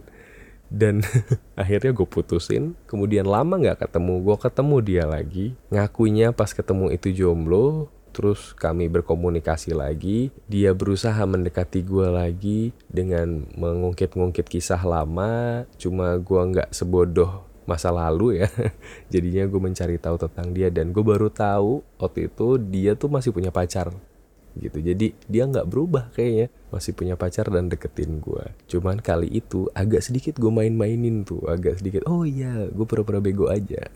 Dan 0.71 1.03
akhirnya 1.59 1.91
gue 1.91 2.07
putusin 2.07 2.79
kemudian 2.87 3.27
lama 3.27 3.59
nggak 3.59 3.87
ketemu 3.87 4.13
gue 4.25 4.37
ketemu 4.39 4.75
dia 4.83 5.03
lagi. 5.07 5.45
Ngakunya 5.69 6.33
pas 6.35 6.51
ketemu 6.51 6.91
itu 6.91 7.11
jomblo 7.11 7.91
terus 8.11 8.53
kami 8.53 8.91
berkomunikasi 8.91 9.73
lagi. 9.73 10.29
Dia 10.45 10.75
berusaha 10.75 11.19
mendekati 11.23 11.81
gue 11.81 12.07
lagi 12.11 12.61
dengan 12.91 13.47
mengungkit-ungkit 13.55 14.45
kisah 14.45 14.83
lama. 14.83 15.63
Cuma 15.79 16.19
gue 16.19 16.41
nggak 16.53 16.69
sebodoh 16.75 17.47
masa 17.63 17.89
lalu 17.89 18.43
ya. 18.43 18.49
Jadinya 19.13 19.47
gue 19.47 19.61
mencari 19.63 19.95
tahu 19.97 20.19
tentang 20.19 20.51
dia 20.51 20.67
dan 20.67 20.91
gue 20.91 21.03
baru 21.03 21.31
tahu 21.31 21.81
waktu 21.97 22.27
itu 22.27 22.59
dia 22.59 22.93
tuh 22.99 23.07
masih 23.07 23.31
punya 23.31 23.49
pacar 23.49 23.89
gitu. 24.59 24.83
Jadi 24.83 25.15
dia 25.31 25.47
nggak 25.47 25.67
berubah 25.67 26.11
kayaknya. 26.11 26.51
Masih 26.71 26.91
punya 26.95 27.15
pacar 27.15 27.51
dan 27.51 27.67
deketin 27.67 28.23
gue 28.23 28.43
cuman 28.71 29.03
kali 29.03 29.27
itu 29.27 29.67
agak 29.75 30.03
sedikit 30.03 30.35
gue 30.39 30.51
main-mainin 30.51 31.23
tuh. 31.23 31.47
Agak 31.47 31.79
sedikit 31.79 32.03
oh 32.07 32.27
iya 32.27 32.67
gue 32.67 32.85
pura-pura 32.85 33.23
bego 33.23 33.47
aja. 33.47 33.87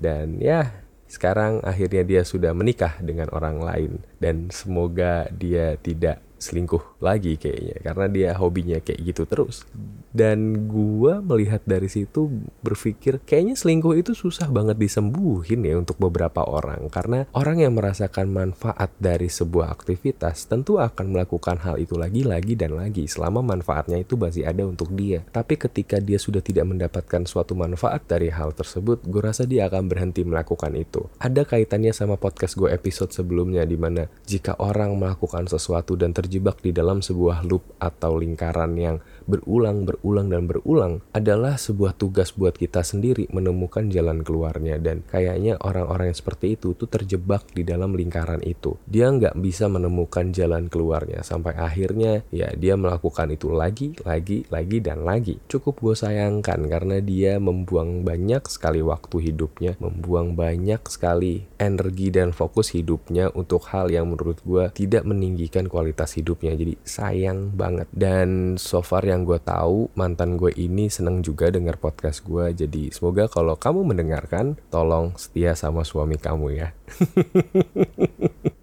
Dan 0.00 0.40
ya 0.40 0.88
sekarang 1.10 1.58
akhirnya 1.66 2.06
dia 2.06 2.22
sudah 2.22 2.54
menikah 2.54 2.94
dengan 3.02 3.26
orang 3.34 3.58
lain 3.58 3.92
dan 4.22 4.46
semoga 4.54 5.26
dia 5.34 5.74
tidak 5.82 6.22
selingkuh 6.40 7.04
lagi 7.04 7.36
kayaknya 7.36 7.76
karena 7.84 8.06
dia 8.08 8.30
hobinya 8.32 8.80
kayak 8.80 9.00
gitu 9.04 9.22
terus. 9.28 9.68
Dan 10.10 10.66
gua 10.66 11.22
melihat 11.22 11.62
dari 11.68 11.86
situ 11.86 12.26
berpikir 12.64 13.22
kayaknya 13.22 13.54
selingkuh 13.54 13.94
itu 13.94 14.16
susah 14.16 14.48
banget 14.50 14.80
disembuhin 14.80 15.62
ya 15.62 15.76
untuk 15.76 16.00
beberapa 16.00 16.42
orang. 16.42 16.88
Karena 16.88 17.28
orang 17.36 17.62
yang 17.62 17.76
merasakan 17.76 18.32
manfaat 18.32 18.90
dari 18.96 19.28
sebuah 19.28 19.70
aktivitas 19.70 20.48
tentu 20.48 20.80
akan 20.80 21.14
melakukan 21.14 21.60
hal 21.60 21.76
itu 21.78 21.94
lagi 21.94 22.24
lagi 22.24 22.56
dan 22.56 22.74
lagi. 22.74 23.04
Selama 23.04 23.44
manfaatnya 23.44 24.00
itu 24.00 24.16
masih 24.16 24.48
ada 24.48 24.64
untuk 24.64 24.90
dia. 24.96 25.22
Tapi 25.30 25.60
ketika 25.60 26.00
dia 26.00 26.16
sudah 26.16 26.40
tidak 26.40 26.66
mendapatkan 26.66 27.22
suatu 27.28 27.52
manfaat 27.52 28.08
dari 28.08 28.32
hal 28.32 28.56
tersebut 28.56 29.04
gue 29.04 29.22
rasa 29.22 29.44
dia 29.44 29.68
akan 29.68 29.86
berhenti 29.86 30.24
melakukan 30.24 30.72
itu. 30.74 31.04
Ada 31.20 31.44
kaitannya 31.44 31.92
sama 31.92 32.16
podcast 32.16 32.56
gue 32.56 32.72
episode 32.72 33.12
sebelumnya 33.12 33.62
di 33.68 33.76
mana 33.76 34.08
jika 34.24 34.56
orang 34.58 34.96
melakukan 34.96 35.46
sesuatu 35.46 35.94
dan 35.94 36.10
terjadi 36.10 36.29
terjebak 36.30 36.62
di 36.62 36.70
dalam 36.70 37.02
sebuah 37.02 37.42
loop 37.42 37.74
atau 37.82 38.14
lingkaran 38.14 38.78
yang 38.78 39.02
berulang, 39.30 39.86
berulang, 39.86 40.26
dan 40.28 40.50
berulang 40.50 40.94
adalah 41.14 41.54
sebuah 41.54 41.94
tugas 41.94 42.34
buat 42.34 42.58
kita 42.58 42.82
sendiri 42.82 43.30
menemukan 43.30 43.86
jalan 43.88 44.26
keluarnya 44.26 44.82
dan 44.82 45.06
kayaknya 45.06 45.56
orang-orang 45.62 46.10
yang 46.10 46.18
seperti 46.18 46.58
itu 46.58 46.74
tuh 46.74 46.90
terjebak 46.90 47.46
di 47.54 47.62
dalam 47.62 47.94
lingkaran 47.94 48.42
itu. 48.42 48.74
Dia 48.90 49.08
nggak 49.08 49.38
bisa 49.38 49.70
menemukan 49.70 50.34
jalan 50.34 50.66
keluarnya 50.66 51.22
sampai 51.22 51.54
akhirnya 51.54 52.26
ya 52.34 52.50
dia 52.58 52.74
melakukan 52.74 53.30
itu 53.30 53.54
lagi, 53.54 53.94
lagi, 54.02 54.44
lagi, 54.50 54.78
dan 54.82 55.06
lagi. 55.06 55.38
Cukup 55.46 55.78
gue 55.78 55.94
sayangkan 55.94 56.66
karena 56.66 56.98
dia 56.98 57.38
membuang 57.38 58.02
banyak 58.02 58.44
sekali 58.50 58.82
waktu 58.82 59.32
hidupnya, 59.32 59.78
membuang 59.78 60.34
banyak 60.34 60.82
sekali 60.90 61.46
energi 61.60 62.10
dan 62.10 62.34
fokus 62.34 62.72
hidupnya 62.72 63.30
untuk 63.36 63.68
hal 63.70 63.92
yang 63.92 64.08
menurut 64.10 64.40
gue 64.42 64.72
tidak 64.72 65.04
meninggikan 65.04 65.68
kualitas 65.68 66.16
hidupnya 66.16 66.56
jadi 66.56 66.74
sayang 66.82 67.52
banget 67.54 67.86
dan 67.92 68.56
so 68.56 68.80
far 68.80 69.04
yang 69.04 69.19
gue 69.22 69.38
tahu 69.40 69.92
mantan 69.96 70.38
gue 70.40 70.52
ini 70.56 70.88
seneng 70.88 71.24
juga 71.24 71.48
dengar 71.48 71.76
podcast 71.76 72.22
gue 72.24 72.52
jadi 72.54 72.90
semoga 72.92 73.26
kalau 73.26 73.56
kamu 73.56 73.94
mendengarkan 73.94 74.58
tolong 74.68 75.16
setia 75.16 75.56
sama 75.56 75.84
suami 75.84 76.16
kamu 76.16 76.46
ya 76.54 76.68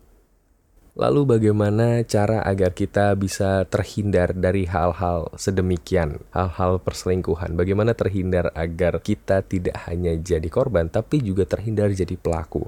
Lalu 0.97 1.37
bagaimana 1.37 2.01
cara 2.09 2.41
agar 2.41 2.73
kita 2.73 3.13
bisa 3.13 3.69
terhindar 3.69 4.33
dari 4.33 4.65
hal-hal 4.65 5.29
sedemikian, 5.37 6.25
hal-hal 6.33 6.81
perselingkuhan? 6.81 7.53
Bagaimana 7.53 7.93
terhindar 7.93 8.49
agar 8.57 8.97
kita 9.05 9.45
tidak 9.45 9.77
hanya 9.85 10.17
jadi 10.17 10.49
korban 10.49 10.89
tapi 10.89 11.21
juga 11.21 11.45
terhindar 11.45 11.93
jadi 11.93 12.17
pelaku? 12.17 12.65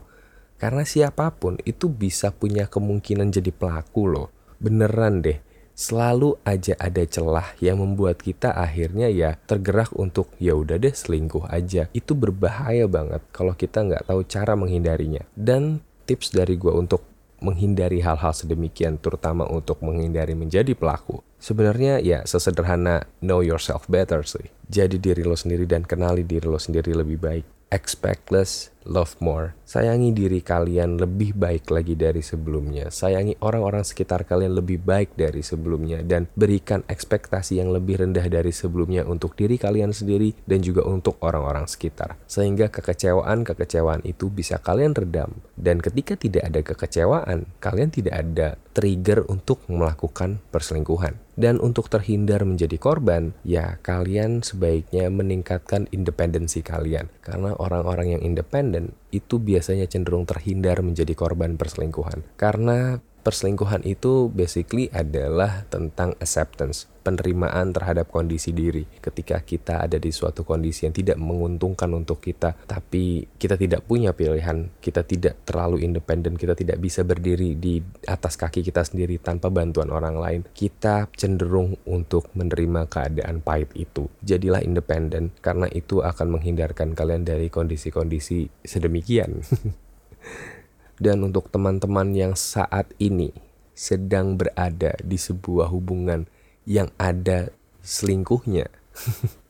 Karena 0.61 0.85
siapa 0.85 1.33
pun 1.41 1.57
itu 1.65 1.89
bisa 1.89 2.29
punya 2.29 2.69
kemungkinan 2.69 3.33
jadi 3.33 3.49
pelaku 3.49 4.05
loh 4.05 4.29
beneran 4.59 5.23
deh 5.23 5.39
selalu 5.79 6.35
aja 6.43 6.75
ada 6.75 6.99
celah 7.07 7.55
yang 7.63 7.79
membuat 7.79 8.19
kita 8.19 8.51
akhirnya 8.51 9.07
ya 9.07 9.39
tergerak 9.47 9.95
untuk 9.95 10.27
ya 10.35 10.59
udah 10.59 10.75
deh 10.75 10.91
selingkuh 10.91 11.47
aja. 11.47 11.87
Itu 11.95 12.19
berbahaya 12.19 12.91
banget 12.91 13.23
kalau 13.31 13.55
kita 13.55 13.87
nggak 13.87 14.11
tahu 14.11 14.27
cara 14.27 14.59
menghindarinya. 14.59 15.23
Dan 15.31 15.79
tips 16.03 16.35
dari 16.35 16.59
gue 16.59 16.75
untuk 16.75 17.07
menghindari 17.39 18.03
hal-hal 18.03 18.35
sedemikian 18.35 18.99
terutama 18.99 19.47
untuk 19.47 19.79
menghindari 19.79 20.35
menjadi 20.35 20.75
pelaku 20.75 21.23
sebenarnya 21.39 22.03
ya 22.03 22.27
sesederhana 22.27 23.07
know 23.23 23.39
yourself 23.39 23.87
better 23.87 24.27
sih. 24.27 24.51
Jadi 24.67 24.99
diri 24.99 25.23
lo 25.23 25.33
sendiri 25.33 25.65
dan 25.65 25.87
kenali 25.87 26.27
diri 26.27 26.45
lo 26.45 26.59
sendiri 26.59 26.93
lebih 26.93 27.17
baik. 27.17 27.45
Expect 27.71 28.29
less 28.29 28.69
love 28.89 29.15
more. 29.21 29.53
Sayangi 29.69 30.09
diri 30.17 30.41
kalian 30.41 30.97
lebih 30.97 31.37
baik 31.37 31.69
lagi 31.69 31.93
dari 31.93 32.25
sebelumnya. 32.25 32.89
Sayangi 32.89 33.37
orang-orang 33.45 33.85
sekitar 33.85 34.25
kalian 34.25 34.57
lebih 34.57 34.81
baik 34.81 35.13
dari 35.13 35.45
sebelumnya 35.45 36.01
dan 36.01 36.25
berikan 36.33 36.81
ekspektasi 36.89 37.61
yang 37.61 37.69
lebih 37.69 38.01
rendah 38.01 38.25
dari 38.25 38.49
sebelumnya 38.49 39.05
untuk 39.05 39.37
diri 39.37 39.61
kalian 39.61 39.93
sendiri 39.93 40.33
dan 40.49 40.65
juga 40.65 40.81
untuk 40.89 41.21
orang-orang 41.21 41.69
sekitar. 41.69 42.17
Sehingga 42.25 42.73
kekecewaan-kekecewaan 42.73 44.01
itu 44.09 44.33
bisa 44.33 44.57
kalian 44.57 44.97
redam. 44.97 45.37
Dan 45.53 45.77
ketika 45.85 46.17
tidak 46.17 46.49
ada 46.49 46.59
kekecewaan, 46.65 47.45
kalian 47.61 47.93
tidak 47.93 48.15
ada 48.17 48.57
trigger 48.79 49.27
untuk 49.27 49.59
melakukan 49.67 50.39
perselingkuhan. 50.55 51.19
Dan 51.39 51.59
untuk 51.59 51.87
terhindar 51.87 52.43
menjadi 52.43 52.75
korban, 52.75 53.31
ya 53.47 53.79
kalian 53.79 54.43
sebaiknya 54.43 55.07
meningkatkan 55.07 55.87
independensi 55.91 56.59
kalian. 56.63 57.11
Karena 57.23 57.55
orang-orang 57.55 58.19
yang 58.19 58.21
independen 58.23 58.78
itu 59.11 59.41
biasanya 59.41 59.85
cenderung 59.89 60.23
terhindar 60.23 60.79
menjadi 60.79 61.11
korban 61.17 61.59
perselingkuhan. 61.59 62.23
Karena 62.39 63.03
perselingkuhan 63.29 63.85
itu 63.85 64.33
basically 64.33 64.89
adalah 64.89 65.61
tentang 65.69 66.17
acceptance, 66.17 66.89
penerimaan 67.05 67.69
terhadap 67.69 68.09
kondisi 68.09 68.49
diri. 68.49 68.89
Ketika 68.97 69.37
kita 69.45 69.85
ada 69.85 70.01
di 70.01 70.09
suatu 70.09 70.41
kondisi 70.41 70.89
yang 70.89 70.97
tidak 70.97 71.21
menguntungkan 71.21 71.93
untuk 71.93 72.25
kita, 72.25 72.57
tapi 72.65 73.29
kita 73.37 73.53
tidak 73.53 73.85
punya 73.85 74.17
pilihan, 74.17 74.73
kita 74.81 75.05
tidak 75.05 75.45
terlalu 75.45 75.85
independen, 75.85 76.41
kita 76.41 76.57
tidak 76.57 76.81
bisa 76.81 77.05
berdiri 77.05 77.53
di 77.53 77.77
atas 78.09 78.33
kaki 78.33 78.65
kita 78.65 78.81
sendiri 78.81 79.21
tanpa 79.21 79.53
bantuan 79.53 79.93
orang 79.93 80.17
lain, 80.17 80.41
kita 80.49 81.05
cenderung 81.13 81.77
untuk 81.85 82.33
menerima 82.33 82.89
keadaan 82.89 83.45
pahit 83.45 83.69
itu. 83.77 84.09
Jadilah 84.25 84.65
independen 84.65 85.37
karena 85.45 85.69
itu 85.69 86.01
akan 86.01 86.33
menghindarkan 86.33 86.97
kalian 86.97 87.29
dari 87.29 87.53
kondisi-kondisi 87.53 88.65
sedemikian. 88.65 89.37
dan 90.99 91.23
untuk 91.23 91.47
teman-teman 91.49 92.11
yang 92.13 92.33
saat 92.35 92.91
ini 92.99 93.31
sedang 93.73 94.35
berada 94.35 94.93
di 94.99 95.15
sebuah 95.15 95.71
hubungan 95.71 96.27
yang 96.67 96.91
ada 96.99 97.49
selingkuhnya. 97.79 98.67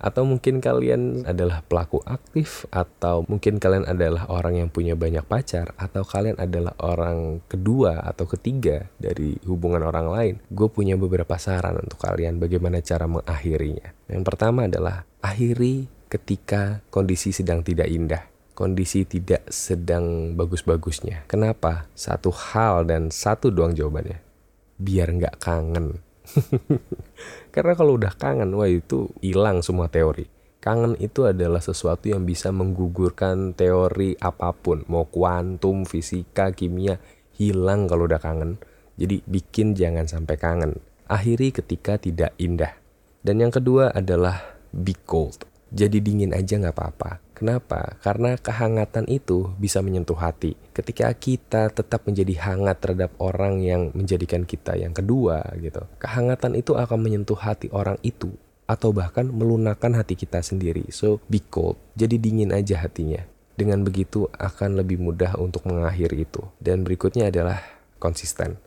atau 0.00 0.24
mungkin 0.24 0.64
kalian 0.64 1.28
adalah 1.28 1.60
pelaku 1.60 2.00
aktif 2.08 2.64
atau 2.72 3.22
mungkin 3.28 3.60
kalian 3.60 3.84
adalah 3.84 4.26
orang 4.32 4.64
yang 4.64 4.68
punya 4.72 4.96
banyak 4.96 5.22
pacar 5.28 5.76
atau 5.76 6.02
kalian 6.08 6.40
adalah 6.40 6.72
orang 6.80 7.44
kedua 7.46 8.00
atau 8.00 8.24
ketiga 8.24 8.88
dari 8.96 9.36
hubungan 9.44 9.84
orang 9.84 10.08
lain 10.08 10.34
gue 10.48 10.68
punya 10.72 10.96
beberapa 10.96 11.36
saran 11.36 11.76
untuk 11.84 12.00
kalian 12.00 12.40
bagaimana 12.40 12.80
cara 12.80 13.04
mengakhirinya 13.04 13.92
yang 14.08 14.24
pertama 14.24 14.66
adalah 14.66 15.04
akhiri 15.20 15.86
ketika 16.08 16.80
kondisi 16.88 17.30
sedang 17.30 17.60
tidak 17.60 17.86
indah 17.92 18.24
kondisi 18.60 19.08
tidak 19.08 19.48
sedang 19.48 20.36
bagus-bagusnya. 20.36 21.24
Kenapa? 21.24 21.88
Satu 21.96 22.28
hal 22.28 22.84
dan 22.84 23.08
satu 23.08 23.48
doang 23.48 23.72
jawabannya. 23.72 24.20
Biar 24.76 25.08
nggak 25.16 25.40
kangen. 25.40 26.04
Karena 27.56 27.72
kalau 27.72 27.96
udah 27.96 28.12
kangen, 28.12 28.52
wah 28.52 28.68
itu 28.68 29.08
hilang 29.24 29.64
semua 29.64 29.88
teori. 29.88 30.28
Kangen 30.60 30.92
itu 31.00 31.24
adalah 31.24 31.64
sesuatu 31.64 32.12
yang 32.12 32.28
bisa 32.28 32.52
menggugurkan 32.52 33.56
teori 33.56 34.12
apa 34.20 34.52
pun, 34.52 34.84
mau 34.92 35.08
kuantum, 35.08 35.88
fisika, 35.88 36.52
kimia, 36.52 37.00
hilang 37.40 37.88
kalau 37.88 38.04
udah 38.04 38.20
kangen. 38.20 38.60
Jadi 39.00 39.24
bikin 39.24 39.72
jangan 39.72 40.04
sampai 40.04 40.36
kangen. 40.36 40.76
Akhiri 41.08 41.56
ketika 41.56 41.96
tidak 41.96 42.36
indah. 42.36 42.76
Dan 43.24 43.40
yang 43.40 43.48
kedua 43.48 43.88
adalah 43.96 44.60
be 44.68 44.92
cold. 45.08 45.48
Jadi 45.72 46.04
dingin 46.04 46.36
aja 46.36 46.60
nggak 46.60 46.76
apa-apa. 46.76 47.29
Kenapa? 47.40 47.96
Karena 48.04 48.36
kehangatan 48.36 49.08
itu 49.08 49.56
bisa 49.56 49.80
menyentuh 49.80 50.20
hati. 50.20 50.60
Ketika 50.76 51.08
kita 51.16 51.72
tetap 51.72 52.04
menjadi 52.04 52.36
hangat 52.36 52.84
terhadap 52.84 53.16
orang 53.16 53.64
yang 53.64 53.88
menjadikan 53.96 54.44
kita 54.44 54.76
yang 54.76 54.92
kedua 54.92 55.40
gitu. 55.56 55.80
Kehangatan 56.04 56.52
itu 56.52 56.76
akan 56.76 57.00
menyentuh 57.00 57.40
hati 57.40 57.72
orang 57.72 57.96
itu 58.04 58.36
atau 58.68 58.92
bahkan 58.92 59.24
melunakkan 59.24 59.96
hati 59.96 60.20
kita 60.20 60.44
sendiri. 60.44 60.92
So 60.92 61.24
be 61.32 61.40
cold. 61.40 61.80
Jadi 61.96 62.20
dingin 62.20 62.52
aja 62.52 62.76
hatinya. 62.84 63.24
Dengan 63.56 63.88
begitu 63.88 64.28
akan 64.36 64.76
lebih 64.76 65.00
mudah 65.00 65.40
untuk 65.40 65.64
mengakhiri 65.64 66.28
itu. 66.28 66.44
Dan 66.60 66.84
berikutnya 66.84 67.32
adalah 67.32 67.64
konsisten. 67.96 68.60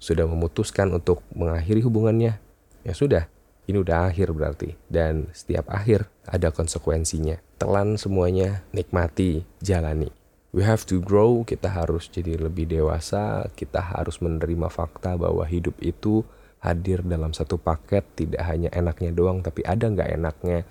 Sudah 0.00 0.24
memutuskan 0.24 0.96
untuk 0.96 1.20
mengakhiri 1.36 1.84
hubungannya, 1.84 2.40
ya 2.84 2.92
sudah, 2.92 3.28
ini 3.64 3.80
udah 3.80 4.12
akhir 4.12 4.32
berarti. 4.36 4.76
Dan 4.88 5.32
setiap 5.32 5.68
akhir 5.72 6.08
ada 6.28 6.52
konsekuensinya. 6.52 7.40
Telan 7.56 7.96
semuanya, 7.96 8.64
nikmati, 8.76 9.44
jalani. 9.64 10.12
We 10.54 10.62
have 10.62 10.86
to 10.86 11.02
grow, 11.02 11.42
kita 11.42 11.66
harus 11.66 12.06
jadi 12.06 12.38
lebih 12.38 12.70
dewasa, 12.70 13.50
kita 13.58 13.82
harus 13.82 14.22
menerima 14.22 14.70
fakta 14.70 15.18
bahwa 15.18 15.42
hidup 15.42 15.74
itu 15.82 16.22
hadir 16.62 17.02
dalam 17.02 17.34
satu 17.34 17.58
paket, 17.58 18.06
tidak 18.14 18.46
hanya 18.46 18.70
enaknya 18.70 19.10
doang, 19.10 19.42
tapi 19.42 19.66
ada 19.66 19.90
nggak 19.90 20.14
enaknya. 20.14 20.62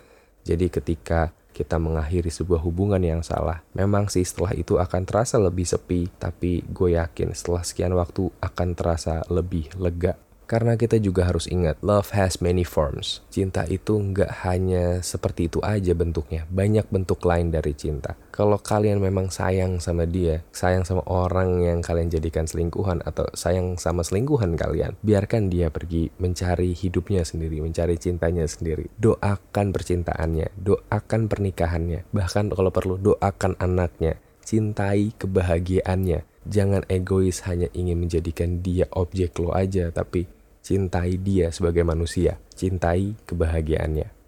Jadi 0.47 0.71
ketika 0.71 1.35
kita 1.53 1.77
mengakhiri 1.77 2.33
sebuah 2.33 2.65
hubungan 2.65 2.99
yang 2.99 3.21
salah. 3.21 3.61
Memang 3.77 4.09
sih 4.09 4.25
setelah 4.25 4.57
itu 4.57 4.81
akan 4.81 5.05
terasa 5.05 5.37
lebih 5.37 5.69
sepi, 5.69 6.09
tapi 6.17 6.65
gue 6.65 6.97
yakin 6.97 7.29
setelah 7.37 7.61
sekian 7.61 7.93
waktu 7.93 8.33
akan 8.41 8.73
terasa 8.73 9.21
lebih 9.29 9.69
lega 9.77 10.17
karena 10.45 10.75
kita 10.75 10.99
juga 10.99 11.25
harus 11.25 11.47
ingat, 11.49 11.79
love 11.81 12.11
has 12.13 12.43
many 12.43 12.67
forms. 12.67 13.23
Cinta 13.31 13.63
itu 13.65 13.95
nggak 13.95 14.43
hanya 14.43 14.99
seperti 14.99 15.47
itu 15.47 15.63
aja 15.63 15.95
bentuknya, 15.95 16.45
banyak 16.51 16.87
bentuk 16.91 17.23
lain 17.23 17.49
dari 17.49 17.71
cinta. 17.73 18.19
Kalau 18.33 18.57
kalian 18.57 18.97
memang 18.97 19.29
sayang 19.29 19.77
sama 19.77 20.09
dia, 20.09 20.41
sayang 20.51 20.83
sama 20.83 21.05
orang 21.05 21.61
yang 21.61 21.79
kalian 21.85 22.09
jadikan 22.09 22.49
selingkuhan 22.49 23.05
atau 23.05 23.29
sayang 23.37 23.77
sama 23.77 24.01
selingkuhan 24.01 24.57
kalian, 24.57 24.97
biarkan 25.05 25.53
dia 25.53 25.69
pergi 25.69 26.09
mencari 26.17 26.73
hidupnya 26.73 27.21
sendiri, 27.23 27.61
mencari 27.61 27.95
cintanya 27.95 28.49
sendiri. 28.49 28.89
Doakan 28.97 29.71
percintaannya, 29.71 30.53
doakan 30.57 31.29
pernikahannya, 31.29 32.09
bahkan 32.09 32.49
kalau 32.49 32.73
perlu 32.73 32.97
doakan 32.97 33.55
anaknya, 33.61 34.17
cintai 34.43 35.15
kebahagiaannya 35.15 36.32
jangan 36.47 36.83
egois 36.91 37.43
hanya 37.47 37.67
ingin 37.71 37.99
menjadikan 37.99 38.59
dia 38.59 38.87
objek 38.93 39.39
lo 39.39 39.55
aja, 39.55 39.89
tapi 39.91 40.27
cintai 40.63 41.19
dia 41.19 41.51
sebagai 41.51 41.83
manusia, 41.83 42.39
cintai 42.55 43.15
kebahagiaannya. 43.27 44.23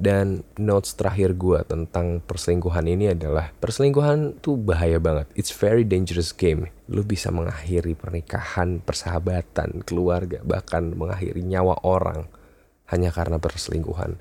Dan 0.00 0.40
notes 0.56 0.96
terakhir 0.96 1.36
gue 1.36 1.60
tentang 1.68 2.24
perselingkuhan 2.24 2.88
ini 2.88 3.12
adalah 3.12 3.52
perselingkuhan 3.60 4.40
tuh 4.40 4.56
bahaya 4.56 4.96
banget. 4.96 5.28
It's 5.36 5.52
very 5.52 5.84
dangerous 5.84 6.32
game. 6.32 6.72
Lu 6.88 7.04
bisa 7.04 7.28
mengakhiri 7.28 7.92
pernikahan, 8.00 8.80
persahabatan, 8.80 9.84
keluarga, 9.84 10.40
bahkan 10.40 10.96
mengakhiri 10.96 11.44
nyawa 11.44 11.84
orang 11.84 12.32
hanya 12.88 13.12
karena 13.12 13.36
perselingkuhan. 13.36 14.16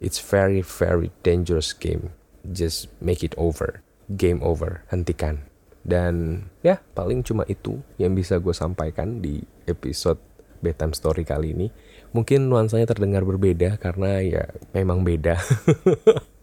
It's 0.00 0.16
very 0.16 0.64
very 0.64 1.12
dangerous 1.20 1.76
game. 1.76 2.16
Just 2.48 2.88
make 3.04 3.20
it 3.20 3.36
over. 3.36 3.84
Game 4.08 4.40
over. 4.40 4.88
Hentikan. 4.88 5.49
Dan 5.80 6.44
ya 6.60 6.78
paling 6.92 7.24
cuma 7.24 7.48
itu 7.48 7.80
yang 7.96 8.12
bisa 8.12 8.36
gue 8.36 8.52
sampaikan 8.52 9.24
di 9.24 9.40
episode 9.64 10.20
bedtime 10.60 10.92
story 10.92 11.24
kali 11.24 11.56
ini. 11.56 11.68
Mungkin 12.12 12.50
nuansanya 12.50 12.90
terdengar 12.90 13.24
berbeda 13.24 13.80
karena 13.80 14.20
ya 14.20 14.44
memang 14.76 15.02
beda. 15.02 15.40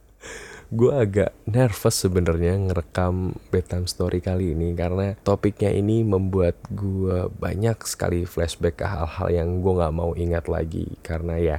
gue 0.68 0.92
agak 0.92 1.32
nervous 1.48 1.96
sebenarnya 1.96 2.60
ngerekam 2.60 3.40
bedtime 3.48 3.88
story 3.88 4.20
kali 4.20 4.52
ini 4.52 4.76
karena 4.76 5.16
topiknya 5.24 5.72
ini 5.72 6.04
membuat 6.04 6.60
gue 6.68 7.32
banyak 7.40 7.80
sekali 7.88 8.28
flashback 8.28 8.84
ke 8.84 8.86
hal-hal 8.86 9.32
yang 9.32 9.64
gue 9.64 9.74
nggak 9.80 9.96
mau 9.96 10.12
ingat 10.20 10.52
lagi 10.52 11.00
karena 11.00 11.40
ya 11.40 11.58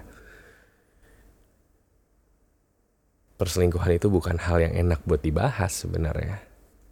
perselingkuhan 3.40 3.96
itu 3.96 4.12
bukan 4.12 4.36
hal 4.36 4.60
yang 4.60 4.76
enak 4.76 5.00
buat 5.08 5.24
dibahas 5.24 5.72
sebenarnya 5.72 6.44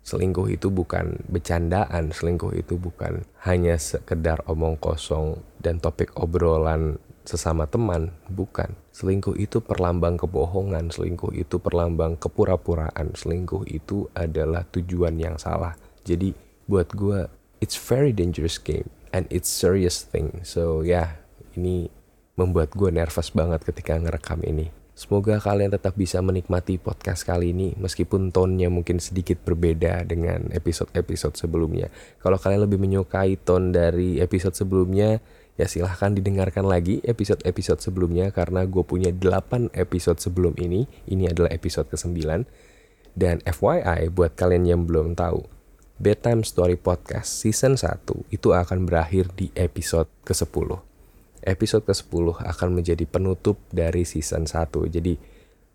selingkuh 0.06 0.46
itu 0.54 0.70
bukan 0.70 1.18
bercandaan, 1.26 2.14
selingkuh 2.14 2.54
itu 2.54 2.78
bukan 2.78 3.26
hanya 3.42 3.74
sekedar 3.74 4.38
omong 4.46 4.78
kosong 4.78 5.42
dan 5.58 5.82
topik 5.82 6.14
obrolan 6.14 7.02
sesama 7.26 7.66
teman, 7.66 8.14
bukan. 8.30 8.70
Selingkuh 8.94 9.34
itu 9.34 9.58
perlambang 9.58 10.14
kebohongan, 10.14 10.94
selingkuh 10.94 11.34
itu 11.34 11.58
perlambang 11.58 12.14
kepura-puraan, 12.14 13.18
selingkuh 13.18 13.66
itu 13.66 14.06
adalah 14.14 14.62
tujuan 14.70 15.18
yang 15.18 15.34
salah. 15.42 15.74
Jadi 16.06 16.30
buat 16.70 16.94
gue, 16.94 17.26
it's 17.58 17.74
very 17.74 18.14
dangerous 18.14 18.62
game 18.62 18.86
and 19.10 19.26
it's 19.34 19.50
serious 19.50 20.06
thing. 20.06 20.38
So 20.46 20.86
ya, 20.86 20.94
yeah, 20.94 21.08
ini 21.58 21.90
membuat 22.38 22.78
gue 22.78 22.94
nervous 22.94 23.34
banget 23.34 23.66
ketika 23.66 23.98
ngerekam 23.98 24.46
ini. 24.46 24.70
Semoga 24.96 25.36
kalian 25.36 25.76
tetap 25.76 25.92
bisa 25.92 26.24
menikmati 26.24 26.80
podcast 26.80 27.28
kali 27.28 27.52
ini 27.52 27.76
meskipun 27.76 28.32
tonnya 28.32 28.72
mungkin 28.72 28.96
sedikit 28.96 29.36
berbeda 29.44 30.08
dengan 30.08 30.48
episode-episode 30.56 31.36
sebelumnya. 31.36 31.92
Kalau 32.16 32.40
kalian 32.40 32.64
lebih 32.64 32.80
menyukai 32.80 33.36
ton 33.36 33.76
dari 33.76 34.24
episode 34.24 34.56
sebelumnya, 34.56 35.20
ya 35.60 35.68
silahkan 35.68 36.16
didengarkan 36.16 36.64
lagi 36.64 37.04
episode-episode 37.04 37.84
sebelumnya 37.84 38.32
karena 38.32 38.64
gue 38.64 38.80
punya 38.88 39.12
8 39.12 39.76
episode 39.76 40.16
sebelum 40.16 40.56
ini. 40.56 40.88
Ini 41.12 41.28
adalah 41.28 41.52
episode 41.52 41.92
ke-9. 41.92 42.48
Dan 43.12 43.44
FYI 43.44 44.08
buat 44.08 44.32
kalian 44.32 44.64
yang 44.64 44.88
belum 44.88 45.12
tahu, 45.12 45.44
Bedtime 46.00 46.40
Story 46.40 46.80
Podcast 46.80 47.44
season 47.44 47.76
1 47.76 48.32
itu 48.32 48.48
akan 48.56 48.88
berakhir 48.88 49.28
di 49.36 49.52
episode 49.60 50.08
ke-10 50.24 50.85
episode 51.46 51.86
ke-10 51.86 52.42
akan 52.42 52.68
menjadi 52.74 53.06
penutup 53.06 53.56
dari 53.70 54.02
season 54.02 54.44
1. 54.44 54.68
Jadi 54.90 55.14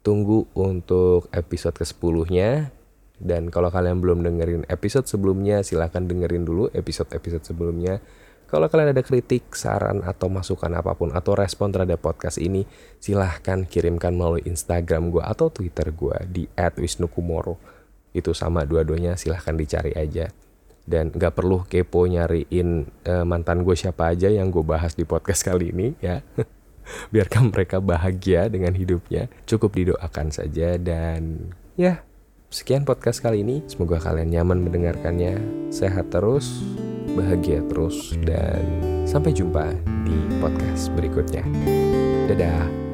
tunggu 0.04 0.46
untuk 0.54 1.32
episode 1.32 1.80
ke-10-nya. 1.80 2.76
Dan 3.22 3.54
kalau 3.54 3.72
kalian 3.72 4.02
belum 4.04 4.26
dengerin 4.26 4.68
episode 4.68 5.08
sebelumnya, 5.08 5.64
silahkan 5.64 6.04
dengerin 6.04 6.44
dulu 6.44 6.68
episode-episode 6.74 7.48
sebelumnya. 7.48 8.04
Kalau 8.50 8.68
kalian 8.68 8.92
ada 8.92 9.06
kritik, 9.06 9.56
saran, 9.56 10.04
atau 10.04 10.28
masukan 10.28 10.74
apa 10.76 10.92
pun, 10.98 11.16
atau 11.16 11.38
respon 11.38 11.72
terhadap 11.72 12.04
podcast 12.04 12.36
ini, 12.36 12.68
silahkan 13.00 13.64
kirimkan 13.64 14.12
melalui 14.12 14.44
Instagram 14.44 15.08
gue 15.08 15.24
atau 15.24 15.48
Twitter 15.48 15.94
gue 15.96 16.18
di 16.28 16.44
@wisnukumoro. 16.52 17.56
Itu 18.12 18.36
sama 18.36 18.68
dua-duanya, 18.68 19.16
silahkan 19.16 19.56
dicari 19.56 19.96
aja 19.96 20.28
dan 20.86 21.14
nggak 21.14 21.34
perlu 21.38 21.64
kepo 21.66 22.06
nyariin 22.10 22.90
uh, 23.06 23.26
mantan 23.26 23.62
gue 23.62 23.78
siapa 23.78 24.12
aja 24.12 24.28
yang 24.28 24.50
gue 24.50 24.66
bahas 24.66 24.98
di 24.98 25.06
podcast 25.06 25.46
kali 25.46 25.72
ini 25.74 25.88
ya. 26.02 26.26
Biarkan 27.14 27.54
mereka 27.54 27.78
bahagia 27.80 28.50
dengan 28.50 28.74
hidupnya. 28.74 29.30
Cukup 29.46 29.78
didoakan 29.78 30.34
saja 30.34 30.76
dan 30.82 31.54
ya 31.78 32.04
sekian 32.52 32.84
podcast 32.84 33.24
kali 33.24 33.46
ini. 33.46 33.64
Semoga 33.70 34.02
kalian 34.02 34.34
nyaman 34.34 34.66
mendengarkannya. 34.66 35.40
Sehat 35.72 36.12
terus 36.12 36.50
bahagia 37.16 37.64
terus 37.68 38.18
dan 38.24 38.64
sampai 39.08 39.32
jumpa 39.32 39.72
di 40.04 40.18
podcast 40.44 40.92
berikutnya. 40.98 41.46
Dadah 42.28 42.91